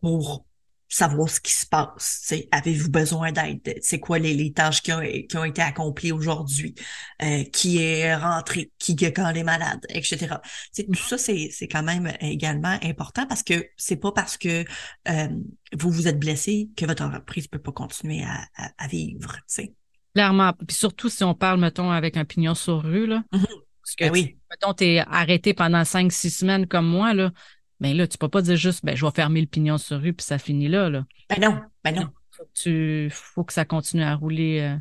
pour 0.00 0.46
savoir 0.88 1.28
ce 1.28 1.40
qui 1.40 1.52
se 1.52 1.66
passe. 1.66 2.32
Avez-vous 2.50 2.90
besoin 2.90 3.30
d'aide? 3.30 3.78
C'est 3.82 4.00
quoi 4.00 4.18
les, 4.18 4.34
les, 4.34 4.52
tâches 4.52 4.82
qui 4.82 4.92
ont, 4.92 5.00
qui 5.00 5.36
ont 5.36 5.44
été 5.44 5.60
accomplies 5.60 6.12
aujourd'hui? 6.12 6.74
Euh, 7.22 7.44
qui 7.44 7.82
est 7.82 8.14
rentré? 8.16 8.72
Qui 8.78 8.96
quand 8.96 9.30
les 9.30 9.44
malades? 9.44 9.84
Etc. 9.90 10.28
tout 10.74 10.94
ça, 10.94 11.18
c'est 11.18 11.68
quand 11.70 11.82
même 11.82 12.12
également 12.20 12.78
important 12.82 13.26
parce 13.26 13.42
que 13.42 13.66
c'est 13.76 13.96
pas 13.96 14.12
parce 14.12 14.38
que 14.38 14.64
euh, 15.08 15.28
vous 15.76 15.90
vous 15.90 16.08
êtes 16.08 16.18
blessé 16.18 16.70
que 16.76 16.86
votre 16.86 17.04
entreprise 17.04 17.46
peut 17.46 17.58
pas 17.58 17.72
continuer 17.72 18.24
à, 18.24 18.46
à, 18.78 18.86
vivre. 18.88 19.36
T'sais. 19.46 19.74
Clairement. 20.14 20.52
Puis 20.66 20.76
surtout 20.76 21.10
si 21.10 21.22
on 21.22 21.34
parle, 21.34 21.60
mettons, 21.60 21.90
avec 21.90 22.16
un 22.16 22.24
pignon 22.24 22.54
sur 22.54 22.82
rue, 22.82 23.06
là. 23.06 23.22
Mm-hmm. 23.32 23.46
Parce 23.82 23.96
que, 23.96 24.04
ben 24.04 24.12
oui. 24.12 24.38
mettons, 24.50 24.74
t'es 24.74 24.98
arrêté 24.98 25.54
pendant 25.54 25.84
cinq, 25.84 26.12
six 26.12 26.30
semaines 26.30 26.66
comme 26.66 26.86
moi, 26.86 27.14
là 27.14 27.30
ben 27.80 27.96
là, 27.96 28.06
tu 28.06 28.18
peux 28.18 28.28
pas 28.28 28.42
dire 28.42 28.56
juste, 28.56 28.84
ben, 28.84 28.96
je 28.96 29.04
vais 29.04 29.12
fermer 29.12 29.40
le 29.40 29.46
pignon 29.46 29.78
sur 29.78 30.00
rue 30.00 30.12
puis 30.12 30.24
ça 30.24 30.38
finit 30.38 30.68
là, 30.68 30.90
là. 30.90 31.04
Ben 31.30 31.40
non, 31.40 31.60
ben 31.84 31.94
non. 31.94 32.08
Faut 32.30 32.44
que, 32.44 32.52
tu, 32.54 33.08
faut 33.10 33.44
que 33.44 33.52
ça 33.52 33.64
continue 33.64 34.02
à 34.02 34.14
rouler 34.14 34.60
euh, 34.60 34.76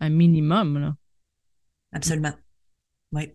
un 0.00 0.08
minimum, 0.08 0.78
là. 0.78 0.96
Absolument. 1.92 2.34
Oui. 3.12 3.32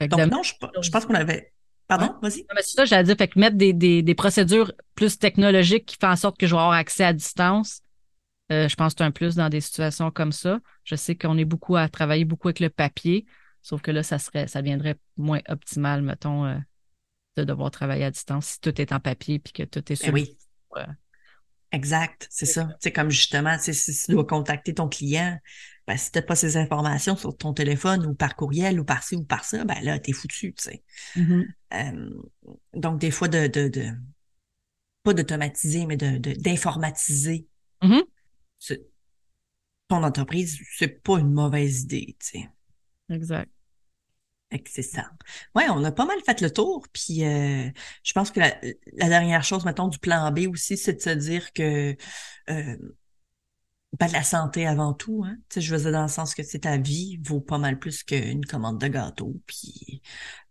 Donc, 0.00 0.30
non, 0.30 0.42
je, 0.42 0.54
je 0.80 0.90
pense 0.90 1.06
qu'on 1.06 1.14
avait. 1.14 1.52
Pardon, 1.88 2.14
vas-y. 2.20 2.44
c'est 2.56 2.76
ça, 2.76 2.84
j'allais 2.84 3.04
dire, 3.04 3.16
fait 3.16 3.28
que 3.28 3.38
mettre 3.38 3.56
des, 3.56 3.72
des, 3.72 4.02
des, 4.02 4.14
procédures 4.14 4.72
plus 4.94 5.18
technologiques 5.18 5.86
qui 5.86 5.96
font 5.98 6.08
en 6.08 6.16
sorte 6.16 6.38
que 6.38 6.46
je 6.46 6.54
vais 6.54 6.60
avoir 6.60 6.76
accès 6.76 7.02
à 7.02 7.14
distance, 7.14 7.80
euh, 8.52 8.68
je 8.68 8.76
pense 8.76 8.92
que 8.92 8.98
c'est 8.98 9.04
un 9.04 9.10
plus 9.10 9.36
dans 9.36 9.48
des 9.48 9.62
situations 9.62 10.10
comme 10.10 10.32
ça. 10.32 10.60
Je 10.84 10.94
sais 10.96 11.16
qu'on 11.16 11.38
est 11.38 11.46
beaucoup 11.46 11.76
à 11.76 11.88
travailler 11.88 12.26
beaucoup 12.26 12.48
avec 12.48 12.60
le 12.60 12.68
papier, 12.68 13.24
sauf 13.62 13.80
que 13.80 13.90
là, 13.90 14.02
ça 14.02 14.18
serait, 14.18 14.46
ça 14.48 14.60
deviendrait 14.60 14.96
moins 15.16 15.40
optimal, 15.48 16.02
mettons, 16.02 16.44
euh, 16.44 16.58
de 17.38 17.44
devoir 17.44 17.70
travailler 17.70 18.04
à 18.04 18.10
distance 18.10 18.46
si 18.46 18.60
tout 18.60 18.80
est 18.80 18.92
en 18.92 19.00
papier 19.00 19.38
puis 19.38 19.52
que 19.52 19.62
tout 19.62 19.80
est 19.92 20.00
ben 20.00 20.06
sur. 20.06 20.12
oui. 20.12 20.36
Exact, 21.70 22.26
c'est 22.30 22.46
ça. 22.46 22.70
C'est 22.80 22.92
comme 22.92 23.10
justement, 23.10 23.58
si 23.58 23.72
tu 23.72 24.12
dois 24.12 24.26
contacter 24.26 24.72
ton 24.74 24.88
client, 24.88 25.38
ben, 25.86 25.96
si 25.98 26.10
tu 26.10 26.18
n'as 26.18 26.22
pas 26.22 26.34
ces 26.34 26.56
informations 26.56 27.14
sur 27.16 27.36
ton 27.36 27.52
téléphone 27.52 28.06
ou 28.06 28.14
par 28.14 28.36
courriel 28.36 28.80
ou 28.80 28.84
par 28.84 29.02
ci 29.02 29.16
ou 29.16 29.24
par 29.24 29.44
ça, 29.44 29.64
ben 29.64 29.78
là, 29.82 29.98
t'es 29.98 30.12
foutu, 30.12 30.54
tu 30.54 30.62
sais. 30.62 30.82
Mm-hmm. 31.16 31.46
Euh, 31.74 32.10
donc, 32.74 32.98
des 32.98 33.10
fois, 33.10 33.28
de, 33.28 33.48
de, 33.48 33.68
de 33.68 33.90
pas 35.02 35.12
d'automatiser, 35.12 35.84
mais 35.84 35.98
de, 35.98 36.16
d'informatiser 36.40 37.46
mm-hmm. 37.82 38.80
ton 39.88 40.02
entreprise, 40.02 40.58
c'est 40.76 41.02
pas 41.02 41.18
une 41.18 41.32
mauvaise 41.32 41.82
idée, 41.82 42.16
tu 42.18 42.26
sais. 42.26 42.50
Exact. 43.10 43.50
C'est 44.66 44.82
ça. 44.82 45.10
Ouais, 45.54 45.66
on 45.68 45.84
a 45.84 45.92
pas 45.92 46.06
mal 46.06 46.18
fait 46.24 46.40
le 46.40 46.50
tour. 46.50 46.86
Puis 46.92 47.24
euh, 47.24 47.68
je 48.02 48.12
pense 48.12 48.30
que 48.30 48.40
la, 48.40 49.08
dernière 49.08 49.44
chose, 49.44 49.64
mettons, 49.64 49.88
du 49.88 49.98
plan 49.98 50.30
B 50.32 50.46
aussi, 50.50 50.76
c'est 50.76 50.94
de 50.94 51.00
se 51.00 51.10
dire 51.10 51.52
que 51.52 51.94
euh, 52.48 52.76
ben, 53.98 54.08
la 54.08 54.22
santé 54.22 54.66
avant 54.66 54.94
tout. 54.94 55.24
Hein? 55.26 55.36
Tu 55.48 55.54
sais, 55.54 55.60
je 55.60 55.74
veux 55.74 55.82
dire 55.82 55.92
dans 55.92 56.02
le 56.02 56.08
sens 56.08 56.34
que 56.34 56.42
c'est 56.42 56.60
ta 56.60 56.76
vie 56.76 57.18
vaut 57.22 57.40
pas 57.40 57.58
mal 57.58 57.78
plus 57.78 58.02
qu'une 58.02 58.44
commande 58.44 58.80
de 58.80 58.88
gâteau. 58.88 59.40
Puis 59.46 60.02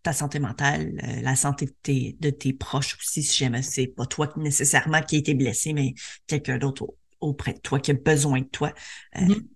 ta 0.04 0.14
santé 0.14 0.40
mentale, 0.40 1.00
euh, 1.04 1.22
la 1.22 1.36
santé 1.36 1.66
de 1.66 1.76
tes, 1.84 2.18
de 2.20 2.30
tes 2.30 2.54
proches 2.54 2.98
aussi, 2.98 3.24
si 3.24 3.38
jamais 3.38 3.62
c'est 3.62 3.88
pas 3.88 4.06
toi 4.06 4.32
nécessairement 4.38 5.02
qui 5.02 5.16
a 5.16 5.20
été 5.20 5.34
blessé, 5.34 5.74
mais 5.74 5.94
quelqu'un 6.28 6.58
d'autre 6.58 6.88
auprès 7.20 7.54
de 7.54 7.60
toi 7.60 7.80
qui 7.80 7.92
a 7.92 7.94
besoin 7.94 8.42
de 8.42 8.48
toi. 8.48 8.74
Euh, 9.18 9.22
mm-hmm. 9.22 9.42
Tu 9.42 9.48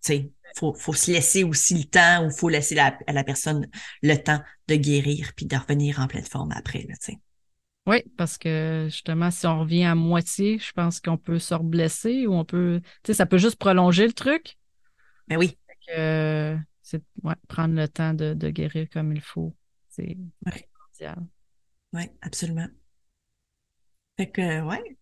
sais, 0.00 0.32
faut, 0.56 0.74
faut 0.74 0.92
se 0.92 1.10
laisser 1.10 1.44
aussi 1.44 1.74
le 1.74 1.84
temps 1.84 2.26
ou 2.26 2.30
faut 2.30 2.48
laisser 2.48 2.78
à 2.78 2.96
la 3.12 3.24
personne 3.24 3.68
le 4.02 4.16
temps 4.16 4.40
de 4.68 4.76
guérir 4.76 5.32
puis 5.36 5.46
de 5.46 5.56
revenir 5.56 6.00
en 6.00 6.06
pleine 6.06 6.24
forme 6.24 6.52
après, 6.52 6.80
tu 6.80 6.94
sais. 7.00 7.18
Oui, 7.86 8.04
parce 8.16 8.38
que 8.38 8.86
justement, 8.88 9.30
si 9.32 9.46
on 9.46 9.60
revient 9.60 9.84
à 9.84 9.96
moitié, 9.96 10.58
je 10.58 10.70
pense 10.72 11.00
qu'on 11.00 11.16
peut 11.16 11.40
se 11.40 11.52
reblesser 11.52 12.26
ou 12.28 12.34
on 12.34 12.44
peut, 12.44 12.80
tu 13.02 13.08
sais, 13.08 13.14
ça 13.14 13.26
peut 13.26 13.38
juste 13.38 13.56
prolonger 13.56 14.06
le 14.06 14.12
truc. 14.12 14.56
Mais 15.28 15.36
ben 15.36 15.40
oui. 15.40 15.58
Euh, 15.96 16.56
c'est 16.82 17.02
ouais, 17.24 17.34
prendre 17.48 17.74
le 17.74 17.88
temps 17.88 18.14
de, 18.14 18.34
de, 18.34 18.50
guérir 18.50 18.88
comme 18.90 19.12
il 19.12 19.20
faut. 19.20 19.52
C'est 19.88 20.16
primordial. 20.44 21.26
Oui, 21.92 22.02
absolument. 22.20 22.68
Fait 24.16 24.30
que, 24.30 24.60
ouais, 24.62 24.96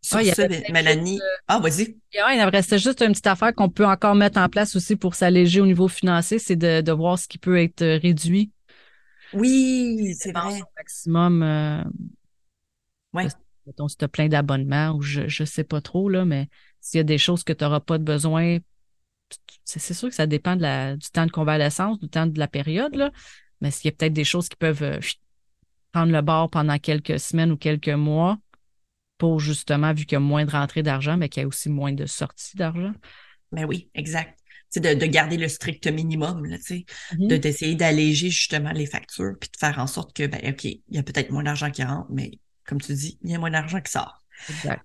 sur 0.00 0.22
ça, 0.34 0.48
Mélanie. 0.70 1.20
Ah, 1.46 1.58
vas-y. 1.58 1.96
il 2.12 2.40
en 2.40 2.50
restait 2.50 2.78
juste 2.78 3.02
une 3.02 3.12
petite 3.12 3.26
affaire 3.26 3.54
qu'on 3.54 3.68
peut 3.68 3.86
encore 3.86 4.14
mettre 4.14 4.38
en 4.38 4.48
place 4.48 4.76
aussi 4.76 4.96
pour 4.96 5.14
s'alléger 5.14 5.60
au 5.60 5.66
niveau 5.66 5.88
financier, 5.88 6.38
c'est 6.38 6.56
de, 6.56 6.80
de, 6.80 6.92
voir 6.92 7.18
ce 7.18 7.28
qui 7.28 7.38
peut 7.38 7.58
être 7.58 7.82
euh, 7.82 7.98
réduit. 7.98 8.52
Oui, 9.32 10.14
c'est 10.18 10.32
vrai. 10.32 10.60
Au 10.60 10.66
maximum. 10.76 11.42
Euh, 11.42 11.84
oui. 13.14 13.24
Mettons, 13.66 13.88
si 13.88 13.96
tu 13.96 14.04
as 14.04 14.08
plein 14.08 14.28
d'abonnements 14.28 14.92
ou 14.92 15.02
je 15.02 15.22
ne 15.22 15.46
sais 15.46 15.64
pas 15.64 15.80
trop, 15.80 16.08
là, 16.08 16.24
mais 16.24 16.48
s'il 16.80 16.98
y 16.98 17.00
a 17.00 17.04
des 17.04 17.18
choses 17.18 17.44
que 17.44 17.52
tu 17.52 17.64
n'auras 17.64 17.80
pas 17.80 17.98
de 17.98 18.04
besoin, 18.04 18.58
c'est 19.64 19.92
sûr 19.92 20.08
que 20.08 20.14
ça 20.14 20.26
dépend 20.26 20.56
de 20.56 20.62
la, 20.62 20.96
du 20.96 21.10
temps 21.10 21.26
de 21.26 21.30
convalescence, 21.30 22.00
du 22.00 22.08
temps 22.08 22.26
de 22.26 22.38
la 22.38 22.48
période, 22.48 22.94
là, 22.94 23.10
mais 23.60 23.70
s'il 23.70 23.86
y 23.86 23.88
a 23.88 23.92
peut-être 23.92 24.14
des 24.14 24.24
choses 24.24 24.48
qui 24.48 24.56
peuvent 24.56 24.82
euh, 24.82 25.00
prendre 25.92 26.12
le 26.12 26.22
bord 26.22 26.48
pendant 26.48 26.78
quelques 26.78 27.20
semaines 27.20 27.52
ou 27.52 27.56
quelques 27.56 27.88
mois, 27.88 28.38
pour 29.18 29.40
justement, 29.40 29.92
vu 29.92 30.06
qu'il 30.06 30.14
y 30.14 30.16
a 30.16 30.20
moins 30.20 30.44
de 30.44 30.50
rentrée 30.50 30.82
d'argent, 30.82 31.16
mais 31.16 31.28
qu'il 31.28 31.42
y 31.42 31.44
a 31.44 31.48
aussi 31.48 31.68
moins 31.68 31.92
de 31.92 32.06
sortie 32.06 32.56
d'argent. 32.56 32.92
Ben 33.52 33.64
oui, 33.64 33.90
exact. 33.94 34.38
C'est 34.70 34.80
de, 34.80 34.94
de, 34.94 35.06
garder 35.06 35.38
le 35.38 35.48
strict 35.48 35.86
minimum, 35.86 36.44
là, 36.44 36.58
tu 36.58 36.64
sais, 36.64 36.84
de 37.12 37.36
d'essayer 37.38 37.74
d'alléger 37.74 38.28
justement 38.28 38.72
les 38.72 38.84
factures, 38.84 39.34
puis 39.40 39.48
de 39.50 39.56
faire 39.56 39.78
en 39.78 39.86
sorte 39.86 40.14
que, 40.14 40.26
ben, 40.26 40.40
OK, 40.46 40.64
il 40.64 40.82
y 40.90 40.98
a 40.98 41.02
peut-être 41.02 41.30
moins 41.30 41.42
d'argent 41.42 41.70
qui 41.70 41.82
rentre, 41.82 42.08
mais 42.10 42.38
comme 42.66 42.80
tu 42.80 42.92
dis, 42.92 43.18
il 43.22 43.30
y 43.30 43.34
a 43.34 43.38
moins 43.38 43.50
d'argent 43.50 43.80
qui 43.80 43.90
sort. 43.90 44.22
Exact. 44.50 44.84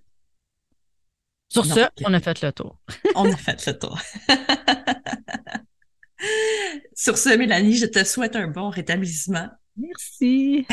Sur 1.49 1.65
ce, 1.65 1.81
on 2.05 2.13
a 2.13 2.19
fait 2.19 2.41
le 2.41 2.51
tour. 2.51 2.79
on 3.15 3.31
a 3.31 3.35
fait 3.35 3.67
le 3.67 3.77
tour. 3.77 3.99
Sur 6.95 7.17
ce, 7.17 7.35
Mélanie, 7.35 7.75
je 7.75 7.85
te 7.85 8.03
souhaite 8.03 8.35
un 8.35 8.47
bon 8.47 8.69
rétablissement. 8.69 9.49
Merci. 9.77 10.65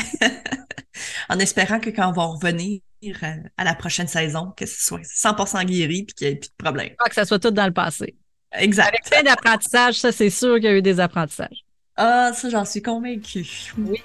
en 1.29 1.39
espérant 1.39 1.79
que 1.79 1.89
quand 1.89 2.09
on 2.09 2.13
va 2.13 2.25
revenir 2.25 2.81
euh, 3.03 3.35
à 3.57 3.63
la 3.63 3.73
prochaine 3.73 4.07
saison, 4.07 4.53
que 4.55 4.65
ce 4.65 4.85
soit 4.85 5.01
100% 5.01 5.65
guéri 5.65 6.03
puis 6.03 6.13
qu'il 6.13 6.27
n'y 6.27 6.33
ait 6.33 6.37
plus 6.37 6.49
de 6.49 6.63
problème. 6.63 6.89
Pas 6.97 7.09
que 7.09 7.15
ça 7.15 7.25
soit 7.25 7.39
tout 7.39 7.51
dans 7.51 7.65
le 7.65 7.73
passé. 7.73 8.15
Exact. 8.53 8.89
Avec 8.89 9.03
plein 9.05 9.23
d'apprentissages, 9.23 9.95
ça, 9.95 10.11
c'est 10.11 10.29
sûr 10.29 10.55
qu'il 10.55 10.65
y 10.65 10.67
a 10.67 10.73
eu 10.73 10.81
des 10.81 10.99
apprentissages. 10.99 11.65
Ah, 11.95 12.31
ça, 12.33 12.49
j'en 12.49 12.65
suis 12.65 12.81
convaincue. 12.81 13.73
Oui. 13.77 13.99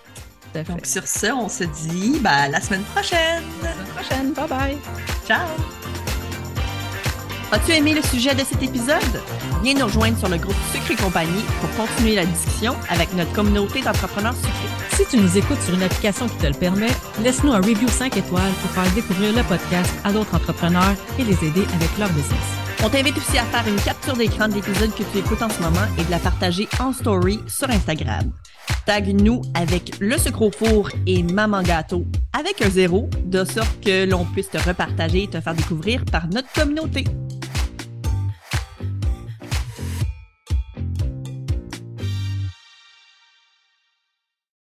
Donc, 0.54 0.86
sur 0.86 1.06
ce, 1.06 1.26
on 1.26 1.48
se 1.48 1.64
dit 1.64 2.18
ben, 2.20 2.30
à 2.30 2.48
la 2.48 2.60
semaine 2.60 2.84
prochaine. 2.84 3.42
La 3.62 3.72
semaine 3.72 3.86
prochaine. 3.88 4.32
Bye 4.32 4.48
bye. 4.48 4.78
Ciao. 5.26 5.46
As-tu 7.52 7.72
aimé 7.72 7.94
le 7.94 8.02
sujet 8.02 8.34
de 8.34 8.40
cet 8.40 8.62
épisode? 8.62 9.22
Viens 9.62 9.74
nous 9.74 9.84
rejoindre 9.84 10.18
sur 10.18 10.28
le 10.28 10.36
groupe 10.36 10.56
Sucre 10.72 11.00
Compagnie 11.00 11.44
pour 11.60 11.70
continuer 11.86 12.16
la 12.16 12.24
discussion 12.24 12.74
avec 12.88 13.12
notre 13.14 13.32
communauté 13.32 13.82
d'entrepreneurs 13.82 14.34
sucrés. 14.34 14.85
Si 14.96 15.04
tu 15.04 15.18
nous 15.18 15.36
écoutes 15.36 15.60
sur 15.60 15.74
une 15.74 15.82
application 15.82 16.26
qui 16.26 16.36
te 16.36 16.46
le 16.46 16.54
permet, 16.54 16.88
laisse-nous 17.22 17.52
un 17.52 17.58
review 17.58 17.86
5 17.86 18.16
étoiles 18.16 18.52
pour 18.62 18.70
faire 18.70 18.90
découvrir 18.94 19.36
le 19.36 19.42
podcast 19.42 19.92
à 20.04 20.10
d'autres 20.10 20.34
entrepreneurs 20.34 20.94
et 21.18 21.24
les 21.24 21.34
aider 21.44 21.66
avec 21.74 21.98
leur 21.98 22.08
business. 22.14 22.40
On 22.82 22.88
t'invite 22.88 23.18
aussi 23.18 23.36
à 23.36 23.44
faire 23.44 23.68
une 23.68 23.78
capture 23.78 24.16
d'écran 24.16 24.48
de 24.48 24.54
l'épisode 24.54 24.94
que 24.94 25.02
tu 25.12 25.18
écoutes 25.18 25.42
en 25.42 25.50
ce 25.50 25.60
moment 25.60 25.84
et 25.98 26.04
de 26.04 26.10
la 26.10 26.18
partager 26.18 26.66
en 26.80 26.94
story 26.94 27.40
sur 27.46 27.68
Instagram. 27.68 28.32
Tag-nous 28.86 29.42
avec 29.52 29.98
le 30.00 30.16
sucre 30.16 30.40
au 30.40 30.50
four 30.50 30.88
et 31.06 31.22
Maman 31.22 31.60
Gâteau 31.60 32.06
avec 32.32 32.62
un 32.62 32.70
zéro, 32.70 33.10
de 33.22 33.44
sorte 33.44 33.78
que 33.84 34.08
l'on 34.08 34.24
puisse 34.24 34.48
te 34.48 34.58
repartager 34.66 35.24
et 35.24 35.28
te 35.28 35.42
faire 35.42 35.54
découvrir 35.54 36.06
par 36.06 36.26
notre 36.28 36.50
communauté. 36.54 37.04